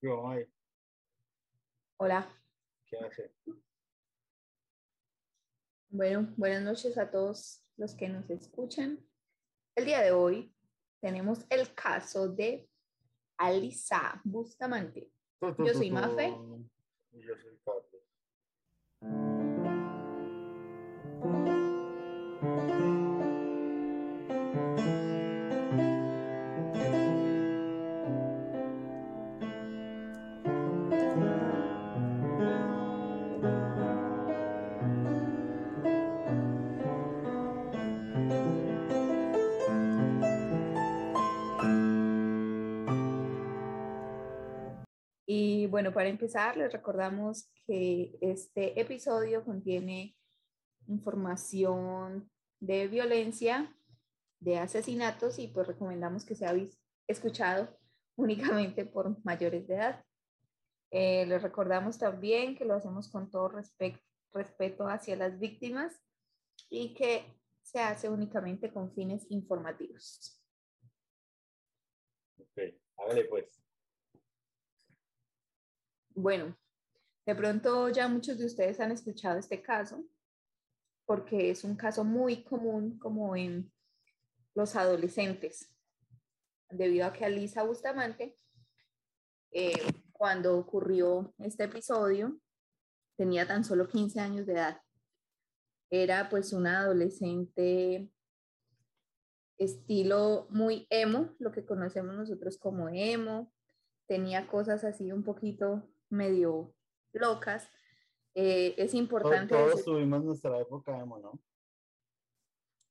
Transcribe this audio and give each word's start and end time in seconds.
Yo, 0.00 0.28
ay, 0.28 0.46
Hola, 1.96 2.28
¿qué 2.86 2.96
hace? 2.98 3.34
bueno, 5.88 6.32
buenas 6.36 6.62
noches 6.62 6.96
a 6.98 7.10
todos 7.10 7.64
los 7.76 7.96
que 7.96 8.08
nos 8.08 8.30
escuchan. 8.30 9.04
El 9.74 9.86
día 9.86 10.00
de 10.00 10.12
hoy 10.12 10.54
tenemos 11.00 11.44
el 11.50 11.74
caso 11.74 12.28
de 12.28 12.70
Alisa 13.38 14.20
Bustamante. 14.22 15.10
Yo 15.40 15.74
soy 15.74 15.90
Mafe. 15.90 16.32
Y 17.10 17.22
yo 17.22 17.36
soy 17.36 17.58
Carlos. 17.64 17.88
Bueno, 45.78 45.92
para 45.92 46.08
empezar, 46.08 46.56
les 46.56 46.72
recordamos 46.72 47.52
que 47.64 48.18
este 48.20 48.80
episodio 48.80 49.44
contiene 49.44 50.16
información 50.88 52.28
de 52.58 52.88
violencia, 52.88 53.72
de 54.40 54.58
asesinatos 54.58 55.38
y 55.38 55.46
pues 55.46 55.68
recomendamos 55.68 56.24
que 56.24 56.34
sea 56.34 56.52
escuchado 57.06 57.78
únicamente 58.16 58.86
por 58.86 59.24
mayores 59.24 59.68
de 59.68 59.76
edad. 59.76 60.04
Eh, 60.90 61.24
les 61.26 61.40
recordamos 61.40 61.96
también 61.96 62.56
que 62.56 62.64
lo 62.64 62.74
hacemos 62.74 63.08
con 63.08 63.30
todo 63.30 63.52
respeto 64.32 64.88
hacia 64.88 65.14
las 65.14 65.38
víctimas 65.38 65.94
y 66.68 66.92
que 66.92 67.24
se 67.62 67.78
hace 67.78 68.08
únicamente 68.08 68.72
con 68.72 68.92
fines 68.92 69.30
informativos. 69.30 70.42
Ok, 72.36 72.58
hágale 72.96 73.26
pues. 73.26 73.67
Bueno, 76.20 76.58
de 77.24 77.34
pronto 77.36 77.90
ya 77.90 78.08
muchos 78.08 78.38
de 78.38 78.46
ustedes 78.46 78.80
han 78.80 78.90
escuchado 78.90 79.38
este 79.38 79.62
caso 79.62 80.04
porque 81.06 81.50
es 81.50 81.62
un 81.62 81.76
caso 81.76 82.02
muy 82.02 82.42
común 82.42 82.98
como 82.98 83.36
en 83.36 83.72
los 84.52 84.74
adolescentes, 84.74 85.72
debido 86.70 87.06
a 87.06 87.12
que 87.12 87.24
Alisa 87.24 87.62
Bustamante, 87.62 88.36
eh, 89.52 89.80
cuando 90.10 90.58
ocurrió 90.58 91.32
este 91.38 91.64
episodio, 91.64 92.40
tenía 93.16 93.46
tan 93.46 93.62
solo 93.62 93.86
15 93.86 94.18
años 94.18 94.44
de 94.44 94.54
edad. 94.54 94.82
Era 95.88 96.28
pues 96.28 96.52
una 96.52 96.80
adolescente 96.80 98.10
estilo 99.56 100.48
muy 100.50 100.88
emo, 100.90 101.36
lo 101.38 101.52
que 101.52 101.64
conocemos 101.64 102.16
nosotros 102.16 102.58
como 102.58 102.88
emo, 102.88 103.52
tenía 104.08 104.48
cosas 104.48 104.82
así 104.82 105.12
un 105.12 105.22
poquito 105.22 105.88
medio 106.10 106.74
locas. 107.12 107.70
Eh, 108.34 108.74
es 108.78 108.94
importante 108.94 109.54
Todos 109.54 109.70
decir- 109.76 109.84
tuvimos 109.84 110.24
nuestra 110.24 110.58
época 110.60 110.98
emo, 110.98 111.18
¿no? 111.18 111.40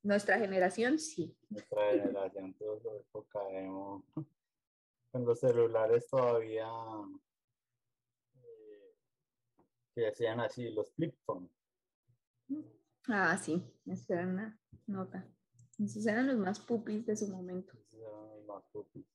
nuestra 0.02 0.38
generación, 0.38 0.98
sí. 0.98 1.36
Nuestra 1.50 1.90
generación 1.90 2.54
tuvo 2.54 2.80
su 2.80 2.90
época 2.96 3.40
emo. 3.50 4.04
Con 5.12 5.24
los 5.24 5.40
celulares 5.40 6.06
todavía 6.08 6.66
eh, 8.42 8.94
que 9.94 10.06
hacían 10.08 10.40
así, 10.40 10.70
los 10.70 10.90
flip 10.92 11.14
phone. 11.24 11.50
Ah, 13.08 13.36
sí, 13.38 13.62
esa 13.86 14.14
era 14.14 14.26
una 14.26 14.60
nota. 14.86 15.26
Esos 15.78 16.06
eran 16.06 16.26
los 16.26 16.36
más 16.36 16.60
pupis 16.60 17.04
de 17.06 17.16
su 17.16 17.28
momento. 17.28 17.72
Esos 17.78 17.94
eran 18.00 18.30
los 18.30 18.44
más 18.46 18.64
popis. 18.72 19.06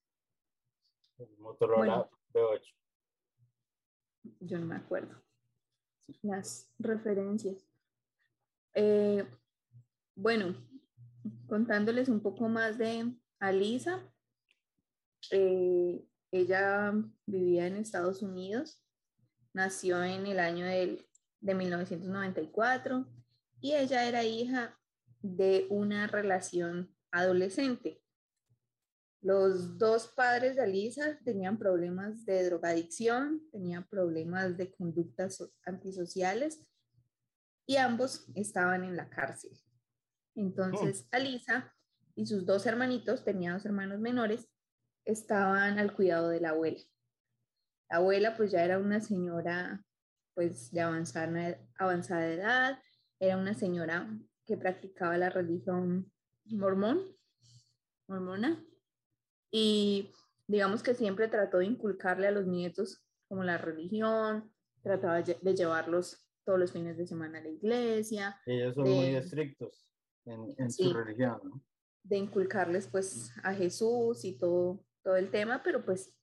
El 1.20 1.38
Motorola 1.38 2.10
Bueno. 2.34 2.50
B8. 2.52 2.76
Yo 4.40 4.58
no 4.60 4.66
me 4.66 4.76
acuerdo. 4.76 5.16
Las 6.22 6.70
referencias. 6.80 7.66
Eh, 8.74 9.26
bueno, 10.16 10.56
contándoles 11.48 12.10
un 12.10 12.22
poco 12.22 12.48
más 12.50 12.78
de 12.78 13.14
Alisa. 13.40 14.10
eh, 15.32 16.06
ella 16.32 16.94
vivía 17.26 17.66
en 17.68 17.78
Estados 17.78 18.22
Unidos. 18.22 18.84
Nació 19.54 20.04
en 20.04 20.26
el 20.28 20.38
año 20.40 20.66
del- 20.66 21.06
de 21.40 21.56
1994 21.56 23.08
y 23.62 23.74
ella 23.76 24.06
era 24.08 24.24
hija 24.26 24.78
de 25.22 25.66
una 25.70 26.08
relación 26.08 26.94
adolescente. 27.12 28.03
Los 29.24 29.78
dos 29.78 30.10
padres 30.10 30.58
de 30.58 30.64
Alisa 30.64 31.18
tenían 31.24 31.58
problemas 31.58 32.26
de 32.26 32.44
drogadicción, 32.44 33.42
tenían 33.52 33.88
problemas 33.88 34.58
de 34.58 34.70
conductas 34.70 35.38
so- 35.38 35.54
antisociales 35.66 36.60
y 37.66 37.78
ambos 37.78 38.28
estaban 38.36 38.84
en 38.84 38.98
la 38.98 39.10
cárcel. 39.10 39.58
Entonces, 40.36 41.08
Alisa 41.12 41.74
y 42.16 42.26
sus 42.26 42.46
dos 42.46 42.66
hermanitos, 42.66 43.24
tenía 43.24 43.54
dos 43.54 43.66
hermanos 43.66 44.02
menores, 44.02 44.50
estaban 45.06 45.80
al 45.80 45.96
cuidado 45.96 46.28
de 46.28 46.42
la 46.42 46.50
abuela. 46.50 46.82
La 47.90 47.98
abuela 47.98 48.36
pues 48.36 48.52
ya 48.52 48.66
era 48.66 48.78
una 48.78 49.00
señora 49.00 49.86
pues 50.34 50.70
de 50.72 50.82
avanzada, 50.82 51.58
avanzada 51.78 52.28
edad, 52.28 52.80
era 53.20 53.38
una 53.38 53.54
señora 53.54 54.10
que 54.46 54.58
practicaba 54.58 55.18
la 55.18 55.30
religión 55.30 56.12
mormón, 56.44 57.16
mormona, 58.08 58.62
y 59.56 60.12
digamos 60.48 60.82
que 60.82 60.96
siempre 60.96 61.28
trató 61.28 61.60
de 61.60 61.66
inculcarle 61.66 62.28
a 62.28 62.32
los 62.32 62.48
nietos 62.48 63.06
como 63.30 63.44
la 63.44 63.60
religión, 63.60 64.52
trataba 64.82 65.22
de 65.22 65.56
llevarlos 65.56 66.28
todos 66.44 66.58
los 66.60 66.72
fines 66.72 66.98
de 66.98 67.06
semana 67.06 67.38
a 67.38 67.42
la 67.44 67.50
iglesia, 67.50 68.42
Ellos 68.48 68.74
son 68.76 68.90
muy 68.90 69.12
de- 69.12 69.20
estrictos 69.20 69.88
en, 70.26 70.54
en 70.58 70.72
Sí. 70.72 70.84
su 70.90 70.94
religión, 70.94 71.40
¿no? 71.44 71.62
de 72.06 72.18
inculcarles 72.18 72.88
pues 72.88 73.32
a 73.44 73.54
Jesús 73.54 74.26
y 74.26 74.38
todo, 74.38 74.84
todo 75.04 75.16
el 75.16 75.30
tema, 75.32 75.62
pero 75.64 75.86
pues 75.86 76.14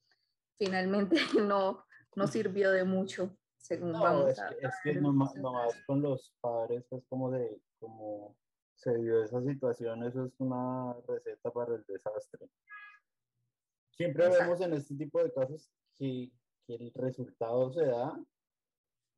finalmente 0.59 1.15
no, 1.47 1.85
no 2.15 2.27
sirvió 2.27 2.69
de 2.71 2.83
mucho, 2.83 3.35
según 3.57 3.93
No, 3.93 4.01
vamos 4.03 4.29
es 4.31 4.39
a 4.39 4.49
que, 4.49 4.55
es 4.67 4.73
que 4.83 4.93
nomás, 4.95 5.33
más 5.33 5.41
nomás 5.41 5.73
con 5.87 6.01
los 6.01 6.35
padres, 6.41 6.83
pues 6.89 7.03
como 7.09 7.31
de, 7.31 7.59
como 7.79 8.35
se 8.75 8.95
dio 8.97 9.23
esa 9.23 9.41
situación, 9.41 10.03
eso 10.03 10.25
es 10.25 10.33
una 10.39 10.95
receta 11.07 11.49
para 11.51 11.75
el 11.75 11.83
desastre. 11.87 12.47
Siempre 14.01 14.25
Exacto. 14.25 14.43
vemos 14.43 14.61
en 14.61 14.73
este 14.73 14.95
tipo 14.95 15.23
de 15.23 15.31
casos 15.31 15.69
que, 15.95 16.31
que 16.65 16.73
el 16.73 16.91
resultado 16.95 17.71
se 17.71 17.85
da 17.85 18.19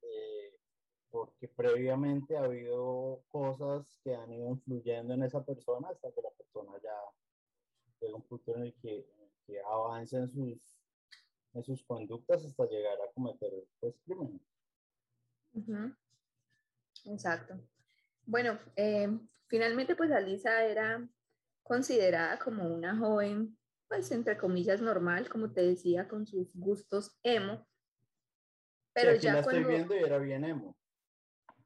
eh, 0.01 0.59
porque 1.09 1.47
previamente 1.47 2.35
ha 2.35 2.43
habido 2.43 3.23
cosas 3.29 3.97
que 4.03 4.13
han 4.13 4.33
ido 4.33 4.49
influyendo 4.49 5.13
en 5.13 5.23
esa 5.23 5.41
persona 5.45 5.87
hasta 5.87 6.11
que 6.11 6.21
la 6.21 6.31
persona 6.31 6.73
ya 6.83 6.95
llega 8.01 8.11
a 8.11 8.17
un 8.17 8.23
punto 8.23 8.55
en 8.57 8.63
el 8.63 8.73
que, 8.73 8.93
en 8.93 9.21
el 9.21 9.31
que 9.47 9.61
avanza 9.61 10.17
en 10.17 10.27
sus, 10.27 10.59
en 11.53 11.63
sus 11.63 11.81
conductas 11.83 12.43
hasta 12.43 12.65
llegar 12.65 12.97
a 13.01 13.11
cometer 13.13 13.53
pues, 13.79 13.95
crímenes. 14.03 14.41
Exacto. 17.05 17.57
Bueno, 18.25 18.59
eh, 18.75 19.07
finalmente 19.47 19.95
pues 19.95 20.11
Alisa 20.11 20.65
era 20.65 21.07
considerada 21.63 22.37
como 22.37 22.67
una 22.67 22.97
joven, 22.97 23.57
pues 23.93 24.11
entre 24.11 24.37
comillas 24.37 24.81
normal, 24.81 25.29
como 25.29 25.51
te 25.51 25.61
decía, 25.61 26.07
con 26.07 26.25
sus 26.25 26.51
gustos 26.55 27.15
emo. 27.21 27.67
Pero 28.91 29.11
sí, 29.11 29.17
aquí 29.17 29.25
ya 29.27 29.33
la 29.35 29.43
cuando, 29.43 29.61
estoy 29.61 29.75
viendo 29.75 29.95
y 29.95 29.99
era 29.99 30.17
bien 30.17 30.43
emo. 30.43 30.75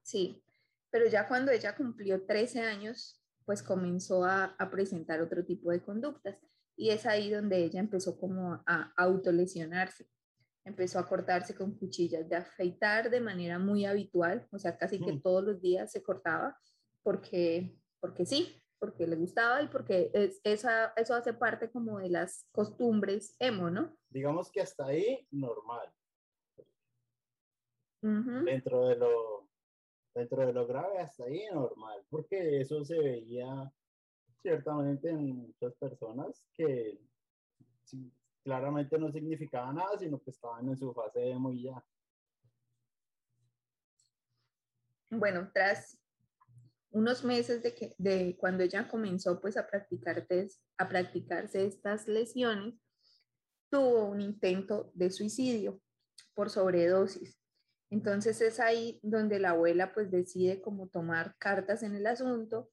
sí, 0.01 0.43
pero 0.89 1.07
ya 1.07 1.25
cuando 1.27 1.51
ella 1.51 1.73
cumplió 1.75 2.25
13 2.25 2.61
años, 2.63 3.21
pues 3.45 3.63
comenzó 3.63 4.25
a, 4.25 4.55
a 4.59 4.69
presentar 4.69 5.21
otro 5.21 5.45
tipo 5.45 5.71
de 5.71 5.81
conductas. 5.81 6.37
Y 6.75 6.89
es 6.89 7.05
ahí 7.05 7.29
donde 7.31 7.63
ella 7.63 7.79
empezó 7.79 8.17
como 8.19 8.61
a 8.65 8.93
autolesionarse. 8.97 10.05
Empezó 10.65 10.99
a 10.99 11.07
cortarse 11.07 11.55
con 11.55 11.77
cuchillas 11.77 12.27
de 12.27 12.35
afeitar 12.35 13.09
de 13.09 13.21
manera 13.21 13.57
muy 13.57 13.85
habitual, 13.85 14.45
o 14.51 14.59
sea, 14.59 14.77
casi 14.77 14.99
que 14.99 15.13
Mm. 15.13 15.21
todos 15.21 15.43
los 15.45 15.61
días 15.61 15.91
se 15.93 16.03
cortaba 16.03 16.57
porque, 17.03 17.79
porque 18.01 18.25
sí, 18.25 18.61
porque 18.79 19.07
le 19.07 19.15
gustaba 19.15 19.61
y 19.61 19.67
porque 19.67 20.11
es, 20.13 20.39
esa, 20.43 20.93
eso 20.95 21.13
hace 21.13 21.33
parte 21.33 21.69
como 21.69 21.99
de 21.99 22.09
las 22.09 22.47
costumbres 22.51 23.35
emo, 23.39 23.69
¿no? 23.69 23.97
Digamos 24.09 24.51
que 24.51 24.61
hasta 24.61 24.85
ahí 24.85 25.27
normal. 25.31 25.91
Dentro 28.01 28.87
de 28.87 28.95
lo, 28.95 29.49
dentro 30.13 30.45
de 30.45 30.53
lo 30.53 30.67
grave, 30.67 30.99
hasta 30.99 31.25
ahí 31.25 31.45
normal. 31.51 32.05
Porque 32.09 32.61
eso 32.61 32.83
se 32.85 32.97
veía 32.99 33.71
ciertamente 34.41 35.09
en 35.09 35.35
muchas 35.35 35.73
personas 35.75 36.45
que 36.53 36.99
sí, 37.83 38.13
claramente 38.43 38.97
no 38.97 39.11
significaba 39.11 39.73
nada, 39.73 39.97
sino 39.97 40.21
que 40.21 40.29
estaban 40.29 40.69
en 40.69 40.77
su 40.77 40.93
fase 40.93 41.19
de 41.19 41.37
muy 41.37 41.63
ya. 41.63 41.83
Bueno, 45.09 45.49
tras 45.53 45.96
unos 46.91 47.23
meses 47.23 47.61
de, 47.63 47.73
que, 47.73 47.95
de 47.97 48.35
cuando 48.37 48.63
ella 48.63 48.87
comenzó 48.87 49.39
pues 49.41 49.57
a, 49.57 49.67
practicar, 49.67 50.25
a 50.77 50.89
practicarse 50.89 51.65
estas 51.65 52.07
lesiones, 52.07 52.75
tuvo 53.69 54.05
un 54.05 54.21
intento 54.21 54.91
de 54.93 55.11
suicidio 55.11 55.81
por 56.33 56.49
sobredosis. 56.49 57.37
Entonces 57.89 58.41
es 58.41 58.59
ahí 58.59 58.99
donde 59.01 59.39
la 59.39 59.51
abuela 59.51 59.93
pues 59.93 60.11
decide 60.11 60.61
como 60.61 60.87
tomar 60.87 61.35
cartas 61.37 61.83
en 61.83 61.95
el 61.95 62.05
asunto 62.05 62.69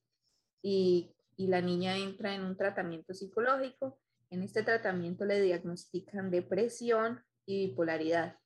y, 0.61 1.15
y 1.37 1.47
la 1.47 1.61
niña 1.61 1.97
entra 1.97 2.35
en 2.35 2.43
un 2.43 2.57
tratamiento 2.57 3.13
psicológico. 3.13 3.99
En 4.29 4.43
este 4.43 4.63
tratamiento 4.63 5.25
le 5.25 5.41
diagnostican 5.41 6.31
depresión 6.31 7.23
y 7.45 7.67
bipolaridad. 7.67 8.37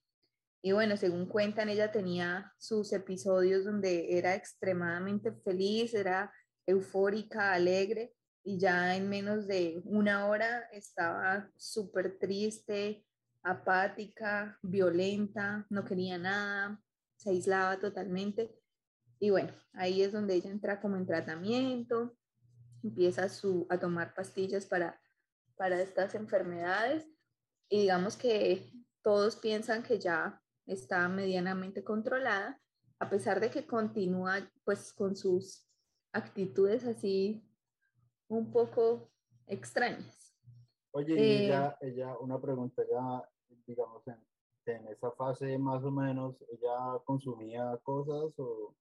Y 0.61 0.73
bueno, 0.73 0.97
según 0.97 1.25
cuentan, 1.25 1.69
ella 1.69 1.91
tenía 1.91 2.53
sus 2.57 2.91
episodios 2.91 3.63
donde 3.63 4.17
era 4.17 4.35
extremadamente 4.35 5.31
feliz, 5.31 5.93
era 5.93 6.33
eufórica, 6.65 7.53
alegre, 7.53 8.13
y 8.43 8.57
ya 8.57 8.95
en 8.95 9.09
menos 9.09 9.47
de 9.47 9.81
una 9.85 10.27
hora 10.27 10.67
estaba 10.71 11.49
súper 11.55 12.17
triste, 12.19 13.05
apática, 13.43 14.57
violenta, 14.61 15.65
no 15.69 15.85
quería 15.85 16.17
nada, 16.17 16.81
se 17.15 17.29
aislaba 17.29 17.79
totalmente. 17.79 18.53
Y 19.19 19.29
bueno, 19.29 19.53
ahí 19.73 20.01
es 20.01 20.11
donde 20.11 20.35
ella 20.35 20.49
entra 20.49 20.81
como 20.81 20.97
en 20.97 21.05
tratamiento, 21.05 22.17
empieza 22.83 23.29
su, 23.29 23.65
a 23.69 23.77
tomar 23.77 24.13
pastillas 24.13 24.65
para, 24.65 24.99
para 25.55 25.81
estas 25.81 26.15
enfermedades 26.15 27.05
y 27.69 27.81
digamos 27.81 28.15
que 28.15 28.71
todos 29.01 29.35
piensan 29.35 29.83
que 29.83 29.99
ya 29.99 30.41
está 30.69 31.07
medianamente 31.09 31.83
controlada, 31.83 32.61
a 32.99 33.09
pesar 33.09 33.39
de 33.39 33.49
que 33.49 33.65
continúa 33.65 34.49
pues 34.63 34.93
con 34.93 35.15
sus 35.15 35.67
actitudes 36.13 36.85
así 36.85 37.43
un 38.27 38.51
poco 38.51 39.11
extrañas. 39.47 40.35
Oye, 40.91 41.13
y 41.13 41.45
ella, 41.45 41.77
eh, 41.81 41.89
ella, 41.89 42.17
una 42.19 42.39
pregunta, 42.39 42.83
ya, 42.89 43.29
digamos, 43.65 44.07
en, 44.07 44.17
en, 44.65 44.87
esa 44.87 45.11
fase 45.11 45.57
más 45.57 45.83
o 45.83 45.91
menos, 45.91 46.35
¿ella 46.49 46.99
consumía 47.05 47.77
cosas 47.83 48.33
o, 48.39 48.75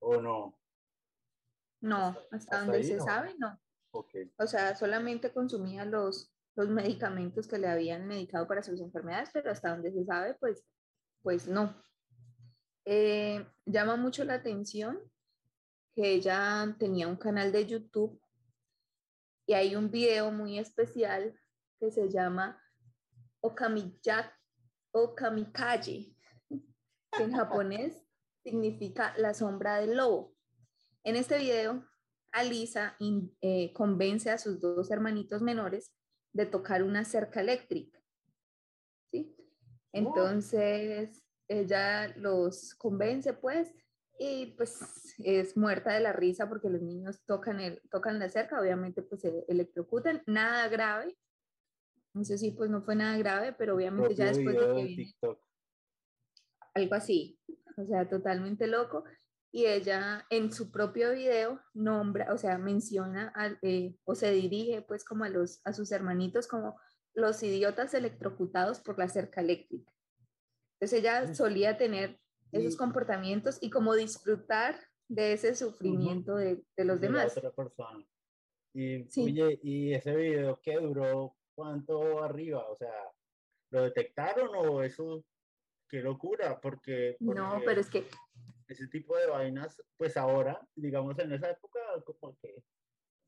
o 0.00 0.20
no? 0.20 0.58
No, 1.80 2.16
hasta, 2.30 2.60
donde 2.60 2.82
se 2.82 3.00
sabe, 3.00 3.34
no. 3.38 3.58
Okay. 3.92 4.30
O 4.38 4.46
sea, 4.46 4.76
solamente 4.76 5.32
consumía 5.32 5.84
los, 5.84 6.30
los 6.60 6.68
medicamentos 6.68 7.48
que 7.48 7.58
le 7.58 7.68
habían 7.68 8.06
medicado 8.06 8.46
para 8.46 8.62
sus 8.62 8.80
enfermedades, 8.80 9.30
pero 9.32 9.50
hasta 9.50 9.70
donde 9.70 9.92
se 9.92 10.04
sabe, 10.04 10.34
pues, 10.34 10.62
pues 11.22 11.48
no. 11.48 11.82
Eh, 12.84 13.46
llama 13.64 13.96
mucho 13.96 14.24
la 14.24 14.34
atención 14.34 15.00
que 15.94 16.12
ella 16.12 16.76
tenía 16.78 17.08
un 17.08 17.16
canal 17.16 17.52
de 17.52 17.66
YouTube 17.66 18.20
y 19.46 19.54
hay 19.54 19.74
un 19.74 19.90
video 19.90 20.30
muy 20.30 20.58
especial 20.58 21.34
que 21.78 21.90
se 21.90 22.08
llama 22.08 22.62
Okamikaje, 23.40 24.38
que 27.12 27.22
en 27.22 27.32
japonés 27.32 28.06
significa 28.44 29.14
la 29.16 29.34
sombra 29.34 29.76
del 29.76 29.96
lobo. 29.96 30.34
En 31.04 31.16
este 31.16 31.38
video, 31.38 31.84
Alisa 32.32 32.96
eh, 33.40 33.72
convence 33.72 34.30
a 34.30 34.38
sus 34.38 34.60
dos 34.60 34.90
hermanitos 34.90 35.42
menores 35.42 35.92
de 36.32 36.46
tocar 36.46 36.82
una 36.82 37.04
cerca 37.04 37.40
eléctrica. 37.40 38.00
¿sí? 39.10 39.36
Entonces, 39.92 41.22
ella 41.48 42.08
los 42.16 42.74
convence, 42.74 43.32
pues, 43.32 43.74
y 44.22 44.46
pues 44.56 45.14
es 45.18 45.56
muerta 45.56 45.94
de 45.94 46.00
la 46.00 46.12
risa 46.12 46.46
porque 46.46 46.68
los 46.68 46.82
niños 46.82 47.24
tocan, 47.24 47.58
el, 47.58 47.80
tocan 47.90 48.18
la 48.18 48.28
cerca, 48.28 48.60
obviamente 48.60 49.02
pues 49.02 49.22
se 49.22 49.46
electrocutan, 49.48 50.22
nada 50.26 50.68
grave. 50.68 51.16
No 52.12 52.22
sé 52.24 52.36
si 52.36 52.50
pues 52.50 52.68
no 52.68 52.82
fue 52.82 52.96
nada 52.96 53.16
grave, 53.16 53.54
pero 53.54 53.74
obviamente 53.74 54.14
ya 54.14 54.26
después 54.26 54.54
de 54.54 54.66
que 54.66 54.84
viene 54.84 55.14
algo 56.74 56.94
así, 56.94 57.40
o 57.78 57.84
sea, 57.86 58.08
totalmente 58.08 58.66
loco. 58.66 59.04
Y 59.52 59.66
ella 59.66 60.26
en 60.30 60.52
su 60.52 60.70
propio 60.70 61.12
video 61.12 61.60
nombra, 61.74 62.32
o 62.32 62.38
sea, 62.38 62.56
menciona 62.58 63.32
eh, 63.62 63.96
o 64.04 64.14
se 64.14 64.30
dirige 64.30 64.82
pues 64.82 65.04
como 65.04 65.24
a, 65.24 65.28
los, 65.28 65.60
a 65.64 65.72
sus 65.72 65.90
hermanitos 65.90 66.46
como 66.46 66.78
los 67.14 67.42
idiotas 67.42 67.94
electrocutados 67.94 68.80
por 68.80 68.98
la 68.98 69.08
cerca 69.08 69.40
eléctrica. 69.40 69.92
Entonces 70.74 71.00
ella 71.00 71.34
solía 71.34 71.76
tener 71.76 72.20
esos 72.52 72.76
comportamientos 72.76 73.58
y 73.60 73.70
como 73.70 73.94
disfrutar 73.94 74.76
de 75.08 75.32
ese 75.32 75.54
sufrimiento 75.54 76.36
de, 76.36 76.62
de, 76.76 76.84
los 76.84 77.00
demás. 77.00 77.36
otra 77.36 77.50
persona. 77.52 78.04
Y, 78.72 79.02
oye, 79.20 79.58
¿y 79.62 79.92
ese 79.92 80.14
video 80.14 80.60
qué 80.62 80.76
duró? 80.76 81.36
¿Cuánto 81.54 82.22
arriba? 82.22 82.64
O 82.68 82.76
sea, 82.76 82.94
¿lo 83.70 83.82
detectaron 83.82 84.50
o 84.54 84.82
eso? 84.82 85.24
Qué 85.88 86.00
locura, 86.00 86.60
porque, 86.60 87.16
No, 87.18 87.60
pero 87.64 87.80
es 87.80 87.90
que... 87.90 88.06
Ese 88.70 88.86
tipo 88.86 89.16
de 89.16 89.26
vainas, 89.26 89.82
pues 89.96 90.16
ahora, 90.16 90.64
digamos 90.76 91.18
en 91.18 91.32
esa 91.32 91.50
época, 91.50 91.80
como 92.04 92.38
que 92.38 92.62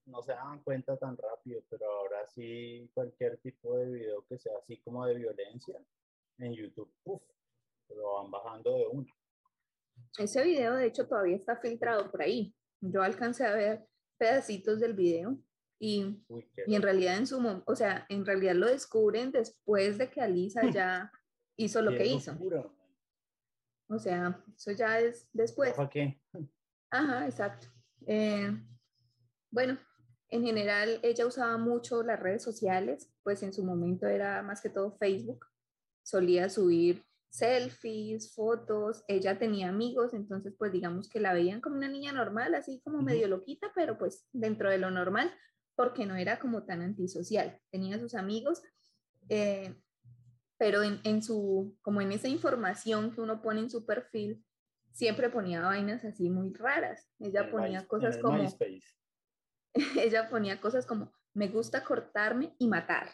no 0.06 0.22
se 0.22 0.30
daban 0.30 0.62
cuenta 0.62 0.96
tan 0.96 1.16
rápido, 1.16 1.60
pero 1.68 1.90
ahora 1.90 2.24
sí 2.28 2.88
cualquier 2.94 3.38
tipo 3.38 3.76
de 3.76 3.90
video 3.90 4.24
que 4.28 4.38
sea 4.38 4.52
así 4.62 4.76
como 4.82 5.04
de 5.04 5.16
violencia 5.16 5.76
en 6.38 6.54
YouTube, 6.54 6.92
uff, 7.02 7.22
lo 7.88 8.14
van 8.14 8.30
bajando 8.30 8.76
de 8.76 8.86
uno. 8.86 9.12
Ese 10.16 10.44
video, 10.44 10.76
de 10.76 10.86
hecho, 10.86 11.08
todavía 11.08 11.34
está 11.34 11.56
filtrado 11.56 12.08
por 12.08 12.22
ahí. 12.22 12.54
Yo 12.80 13.02
alcancé 13.02 13.44
a 13.44 13.54
ver 13.56 13.84
pedacitos 14.18 14.78
del 14.78 14.94
video 14.94 15.36
y, 15.80 16.22
y 16.68 16.76
en 16.76 16.82
realidad 16.82 17.18
en 17.18 17.26
su 17.26 17.62
o 17.66 17.74
sea, 17.74 18.06
en 18.08 18.24
realidad 18.24 18.54
lo 18.54 18.68
descubren 18.68 19.32
después 19.32 19.98
de 19.98 20.08
que 20.08 20.20
Alisa 20.20 20.70
ya 20.70 21.10
hizo 21.56 21.82
lo 21.82 21.90
que 21.90 22.06
hizo. 22.06 22.38
O 23.92 23.98
sea, 23.98 24.42
eso 24.56 24.72
ya 24.72 24.98
es 24.98 25.28
después. 25.32 25.74
¿Para 25.74 25.90
qué? 25.90 26.20
Ajá, 26.90 27.26
exacto. 27.26 27.68
Eh, 28.06 28.50
bueno, 29.50 29.78
en 30.28 30.44
general 30.44 30.98
ella 31.02 31.26
usaba 31.26 31.58
mucho 31.58 32.02
las 32.02 32.18
redes 32.18 32.42
sociales, 32.42 33.12
pues 33.22 33.42
en 33.42 33.52
su 33.52 33.64
momento 33.64 34.06
era 34.06 34.42
más 34.42 34.60
que 34.60 34.70
todo 34.70 34.96
Facebook. 34.98 35.46
Solía 36.02 36.48
subir 36.48 37.04
selfies, 37.32 38.34
fotos, 38.34 39.04
ella 39.08 39.38
tenía 39.38 39.70
amigos, 39.70 40.12
entonces 40.12 40.54
pues 40.58 40.70
digamos 40.70 41.08
que 41.08 41.18
la 41.18 41.32
veían 41.32 41.62
como 41.62 41.76
una 41.76 41.88
niña 41.88 42.12
normal, 42.12 42.54
así 42.54 42.82
como 42.84 43.00
medio 43.00 43.26
loquita, 43.26 43.72
pero 43.74 43.96
pues 43.96 44.28
dentro 44.32 44.68
de 44.68 44.76
lo 44.76 44.90
normal, 44.90 45.32
porque 45.74 46.04
no 46.04 46.14
era 46.14 46.38
como 46.38 46.64
tan 46.64 46.82
antisocial, 46.82 47.58
tenía 47.70 47.98
sus 47.98 48.14
amigos, 48.14 48.62
eh, 49.30 49.74
pero 50.62 50.84
en, 50.84 51.00
en, 51.02 51.24
su, 51.24 51.76
como 51.82 52.00
en 52.02 52.12
esa 52.12 52.28
información 52.28 53.12
que 53.12 53.20
uno 53.20 53.42
pone 53.42 53.62
en 53.62 53.68
su 53.68 53.84
perfil, 53.84 54.46
siempre 54.92 55.28
ponía 55.28 55.60
vainas 55.60 56.04
así 56.04 56.30
muy 56.30 56.52
raras, 56.52 57.10
ella 57.18 57.50
ponía 57.50 57.84
cosas 57.88 58.16
como... 58.18 58.44
ella 60.00 60.28
ponía 60.30 60.60
cosas 60.60 60.86
como, 60.86 61.12
me 61.34 61.48
gusta 61.48 61.82
cortarme 61.82 62.54
y 62.60 62.68
matar. 62.68 63.10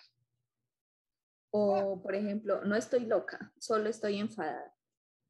O, 1.51 2.03
por 2.03 2.15
ejemplo, 2.15 2.63
no 2.67 2.77
estoy 2.77 3.07
loca, 3.07 3.51
solo 3.59 3.89
estoy 3.89 4.19
enfadada. 4.19 4.75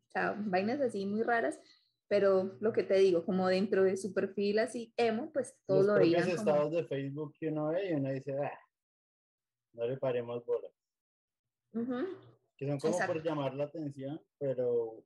O 0.09 0.11
sea, 0.11 0.35
vainas 0.37 0.81
así 0.81 1.07
muy 1.07 1.23
raras, 1.23 1.61
pero 2.09 2.59
lo 2.59 2.73
que 2.73 2.83
te 2.83 2.95
digo, 2.95 3.25
como 3.25 3.47
dentro 3.47 3.85
de 3.85 3.97
su 3.97 4.13
perfil 4.13 4.59
así 4.59 4.93
emo, 4.97 5.31
pues 5.33 5.57
todo 5.67 5.85
lo 5.85 5.95
veían 5.95 6.23
como... 6.23 6.35
estados 6.35 6.73
de 6.73 6.85
Facebook 6.85 7.33
que 7.39 7.47
uno 7.47 7.69
ve 7.69 7.91
y 7.91 7.95
uno 7.95 8.11
dice, 8.11 8.37
ah, 8.43 8.59
no 9.75 9.87
le 9.87 9.97
paremos 9.99 10.43
Que 11.73 12.67
son 12.67 12.79
como 12.79 12.99
por 13.07 13.23
llamar 13.23 13.55
la 13.55 13.65
atención, 13.65 14.21
pero 14.39 15.05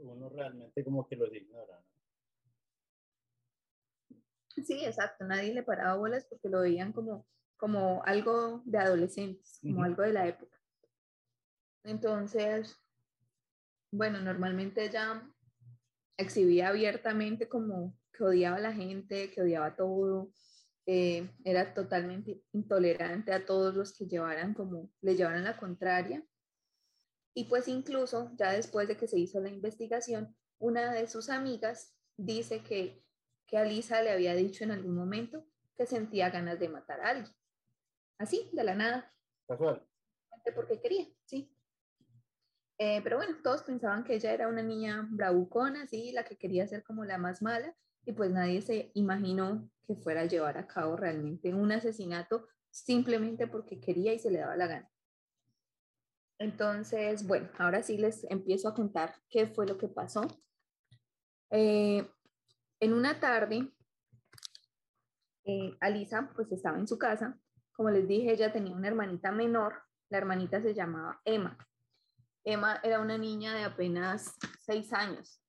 uno 0.00 0.28
realmente 0.28 0.84
como 0.84 1.06
que 1.06 1.16
los 1.16 1.32
ignora, 1.32 1.78
¿no? 1.78 1.86
Sí, 4.64 4.84
exacto, 4.84 5.24
nadie 5.24 5.54
le 5.54 5.62
paraba 5.62 5.96
bolas 5.96 6.26
porque 6.26 6.48
lo 6.48 6.60
veían 6.60 6.92
como 6.92 7.26
como 7.62 8.02
algo 8.06 8.60
de 8.64 8.76
adolescentes, 8.76 9.60
como 9.62 9.84
algo 9.84 10.02
de 10.02 10.12
la 10.12 10.26
época. 10.26 10.60
Entonces, 11.84 12.76
bueno, 13.92 14.20
normalmente 14.20 14.84
ella 14.84 15.22
exhibía 16.16 16.70
abiertamente 16.70 17.48
como 17.48 17.96
que 18.12 18.24
odiaba 18.24 18.56
a 18.56 18.60
la 18.62 18.72
gente, 18.72 19.30
que 19.30 19.42
odiaba 19.42 19.76
todo, 19.76 20.32
eh, 20.86 21.30
era 21.44 21.74
totalmente 21.74 22.42
intolerante 22.52 23.32
a 23.32 23.44
todos 23.46 23.74
los 23.74 23.96
que 23.96 24.06
llevaran 24.06 24.54
como, 24.54 24.90
le 25.00 25.16
llevaran 25.16 25.44
la 25.44 25.56
contraria. 25.56 26.24
Y 27.34 27.44
pues 27.44 27.68
incluso 27.68 28.32
ya 28.36 28.52
después 28.52 28.88
de 28.88 28.96
que 28.96 29.08
se 29.08 29.18
hizo 29.18 29.40
la 29.40 29.48
investigación, 29.48 30.36
una 30.58 30.92
de 30.92 31.06
sus 31.06 31.30
amigas 31.30 31.96
dice 32.16 32.62
que, 32.62 33.04
que 33.46 33.58
a 33.58 33.64
Lisa 33.64 34.02
le 34.02 34.10
había 34.10 34.34
dicho 34.34 34.64
en 34.64 34.70
algún 34.70 34.94
momento 34.94 35.46
que 35.76 35.86
sentía 35.86 36.30
ganas 36.30 36.58
de 36.60 36.68
matar 36.68 37.00
a 37.00 37.10
alguien 37.10 37.34
así, 38.22 38.48
de 38.52 38.64
la 38.64 38.74
nada. 38.74 39.12
casual. 39.46 39.86
Porque 40.54 40.80
quería, 40.80 41.06
sí. 41.24 41.54
Eh, 42.78 43.00
pero 43.02 43.16
bueno, 43.16 43.36
todos 43.42 43.62
pensaban 43.62 44.02
que 44.02 44.14
ella 44.14 44.32
era 44.32 44.48
una 44.48 44.62
niña 44.62 45.06
bravucona, 45.10 45.86
sí, 45.86 46.10
la 46.12 46.24
que 46.24 46.36
quería 46.36 46.66
ser 46.66 46.82
como 46.82 47.04
la 47.04 47.18
más 47.18 47.42
mala, 47.42 47.76
y 48.04 48.12
pues 48.12 48.30
nadie 48.30 48.62
se 48.62 48.90
imaginó 48.94 49.68
que 49.86 49.96
fuera 49.96 50.22
a 50.22 50.26
llevar 50.26 50.58
a 50.58 50.66
cabo 50.66 50.96
realmente 50.96 51.54
un 51.54 51.72
asesinato 51.72 52.48
simplemente 52.70 53.46
porque 53.46 53.80
quería 53.80 54.12
y 54.14 54.18
se 54.18 54.30
le 54.30 54.38
daba 54.38 54.56
la 54.56 54.66
gana. 54.66 54.90
Entonces, 56.38 57.26
bueno, 57.26 57.48
ahora 57.58 57.82
sí 57.82 57.98
les 57.98 58.24
empiezo 58.24 58.68
a 58.68 58.74
contar 58.74 59.14
qué 59.28 59.46
fue 59.46 59.66
lo 59.66 59.78
que 59.78 59.88
pasó. 59.88 60.22
Eh, 61.50 62.08
en 62.80 62.92
una 62.92 63.20
tarde, 63.20 63.72
eh, 65.44 65.76
Alisa 65.80 66.32
pues 66.34 66.50
estaba 66.50 66.78
en 66.78 66.88
su 66.88 66.98
casa. 66.98 67.38
Como 67.72 67.90
les 67.90 68.08
dije, 68.08 68.32
ella 68.32 68.52
tenía 68.52 68.74
una 68.74 68.88
hermanita 68.88 69.30
menor. 69.30 69.82
La 70.08 70.18
hermanita 70.18 70.60
se 70.60 70.74
llamaba 70.74 71.20
Emma. 71.24 71.56
Emma 72.44 72.80
era 72.82 73.00
una 73.00 73.18
niña 73.18 73.54
de 73.54 73.64
apenas 73.64 74.34
seis 74.60 74.92
años. 74.92 75.40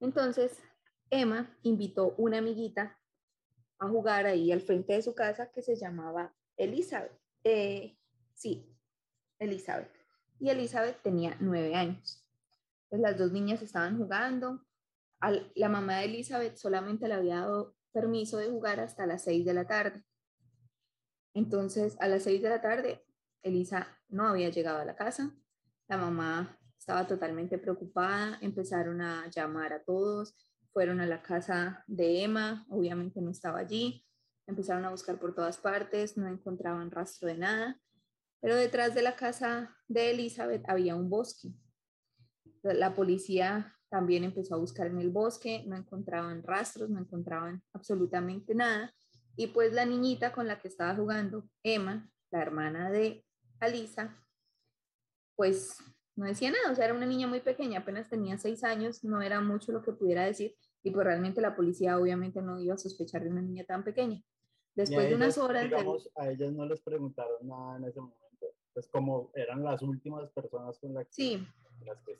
Entonces, 0.00 0.62
Emma 1.10 1.56
invitó 1.62 2.14
una 2.16 2.38
amiguita 2.38 2.98
a 3.78 3.88
jugar 3.88 4.26
ahí 4.26 4.52
al 4.52 4.60
frente 4.60 4.94
de 4.94 5.02
su 5.02 5.14
casa 5.14 5.50
que 5.50 5.62
se 5.62 5.76
llamaba 5.76 6.34
Elizabeth. 6.56 7.12
Eh, 7.42 7.98
sí, 8.34 8.74
Elizabeth. 9.38 9.90
Y 10.38 10.48
Elizabeth 10.50 11.00
tenía 11.02 11.36
nueve 11.40 11.74
años. 11.74 12.24
Pues 12.88 13.00
las 13.00 13.18
dos 13.18 13.32
niñas 13.32 13.62
estaban 13.62 13.98
jugando. 13.98 14.64
la 15.54 15.68
mamá 15.68 15.98
de 15.98 16.04
Elizabeth 16.06 16.56
solamente 16.56 17.08
le 17.08 17.14
había 17.14 17.40
dado 17.40 17.76
permiso 17.92 18.38
de 18.38 18.50
jugar 18.50 18.80
hasta 18.80 19.06
las 19.06 19.22
seis 19.24 19.44
de 19.44 19.54
la 19.54 19.66
tarde. 19.66 20.04
Entonces, 21.32 21.96
a 22.00 22.08
las 22.08 22.22
seis 22.24 22.42
de 22.42 22.48
la 22.48 22.60
tarde, 22.60 23.04
Elisa 23.42 23.88
no 24.08 24.28
había 24.28 24.50
llegado 24.50 24.80
a 24.80 24.84
la 24.84 24.96
casa. 24.96 25.34
La 25.88 25.96
mamá 25.96 26.58
estaba 26.78 27.06
totalmente 27.06 27.58
preocupada. 27.58 28.38
Empezaron 28.40 29.00
a 29.00 29.28
llamar 29.30 29.72
a 29.72 29.82
todos. 29.82 30.36
Fueron 30.74 31.00
a 31.00 31.06
la 31.06 31.22
casa 31.22 31.84
de 31.86 32.22
Emma. 32.22 32.66
Obviamente 32.68 33.22
no 33.22 33.30
estaba 33.30 33.60
allí. 33.60 34.04
Empezaron 34.46 34.84
a 34.84 34.90
buscar 34.90 35.18
por 35.18 35.34
todas 35.34 35.56
partes. 35.56 36.18
No 36.18 36.28
encontraban 36.28 36.90
rastro 36.90 37.28
de 37.28 37.38
nada. 37.38 37.80
Pero 38.40 38.56
detrás 38.56 38.94
de 38.94 39.00
la 39.00 39.16
casa 39.16 39.74
de 39.88 40.10
Elizabeth 40.10 40.68
había 40.68 40.94
un 40.96 41.08
bosque. 41.08 41.48
La 42.62 42.94
policía 42.94 43.74
también 43.88 44.24
empezó 44.24 44.56
a 44.56 44.58
buscar 44.58 44.88
en 44.88 44.98
el 44.98 45.10
bosque, 45.10 45.62
no 45.68 45.76
encontraban 45.76 46.42
rastros, 46.42 46.90
no 46.90 46.98
encontraban 46.98 47.62
absolutamente 47.72 48.54
nada. 48.54 48.92
Y 49.36 49.46
pues 49.46 49.72
la 49.72 49.86
niñita 49.86 50.32
con 50.32 50.48
la 50.48 50.60
que 50.60 50.68
estaba 50.68 50.96
jugando, 50.96 51.48
Emma, 51.62 52.10
la 52.30 52.42
hermana 52.42 52.90
de 52.90 53.24
Alisa, 53.60 54.20
pues 55.36 55.76
no 56.16 56.26
decía 56.26 56.50
nada, 56.50 56.70
o 56.70 56.74
sea, 56.74 56.86
era 56.86 56.94
una 56.94 57.06
niña 57.06 57.26
muy 57.26 57.40
pequeña, 57.40 57.80
apenas 57.80 58.08
tenía 58.08 58.38
seis 58.38 58.64
años, 58.64 59.02
no 59.04 59.20
era 59.22 59.40
mucho 59.40 59.72
lo 59.72 59.82
que 59.82 59.92
pudiera 59.92 60.24
decir, 60.24 60.54
y 60.82 60.90
pues 60.90 61.04
realmente 61.04 61.40
la 61.40 61.56
policía 61.56 61.98
obviamente 61.98 62.40
no 62.42 62.60
iba 62.60 62.74
a 62.74 62.78
sospechar 62.78 63.24
de 63.24 63.30
una 63.30 63.42
niña 63.42 63.64
tan 63.64 63.84
pequeña. 63.84 64.22
Después 64.74 65.08
de 65.08 65.14
unas 65.14 65.38
horas... 65.38 65.64
Digamos, 65.64 66.10
a 66.16 66.30
ellas 66.30 66.52
no 66.52 66.66
les 66.66 66.80
preguntaron 66.80 67.46
nada 67.46 67.76
en 67.76 67.84
ese 67.84 68.00
momento 68.00 68.24
pues 68.74 68.88
como 68.88 69.30
eran 69.34 69.62
las 69.62 69.80
últimas 69.82 70.28
personas 70.32 70.78
con 70.80 70.92
las 70.92 71.06
que... 71.06 71.12
Sí, 71.12 71.46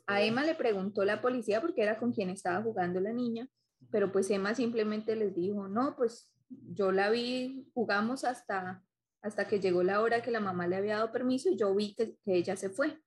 a 0.07 0.21
Emma 0.21 0.43
le 0.43 0.55
preguntó 0.55 1.03
la 1.03 1.21
policía 1.21 1.61
porque 1.61 1.83
era 1.83 1.99
con 1.99 2.13
quien 2.13 2.29
estaba 2.29 2.63
jugando 2.63 2.99
la 3.01 3.11
niña, 3.11 3.49
pero 3.91 4.11
pues 4.11 4.31
Emma 4.31 4.55
simplemente 4.55 5.15
les 5.15 5.35
dijo, 5.35 5.67
no, 5.67 5.95
pues 5.95 6.33
yo 6.49 6.91
la 6.91 7.09
vi, 7.09 7.69
jugamos 7.73 8.23
hasta, 8.23 8.83
hasta 9.21 9.47
que 9.47 9.59
llegó 9.59 9.83
la 9.83 10.01
hora 10.01 10.21
que 10.21 10.31
la 10.31 10.39
mamá 10.39 10.67
le 10.67 10.77
había 10.77 10.95
dado 10.95 11.11
permiso 11.11 11.49
y 11.49 11.57
yo 11.57 11.75
vi 11.75 11.93
que, 11.93 12.15
que 12.23 12.35
ella 12.35 12.55
se 12.55 12.69
fue. 12.69 13.01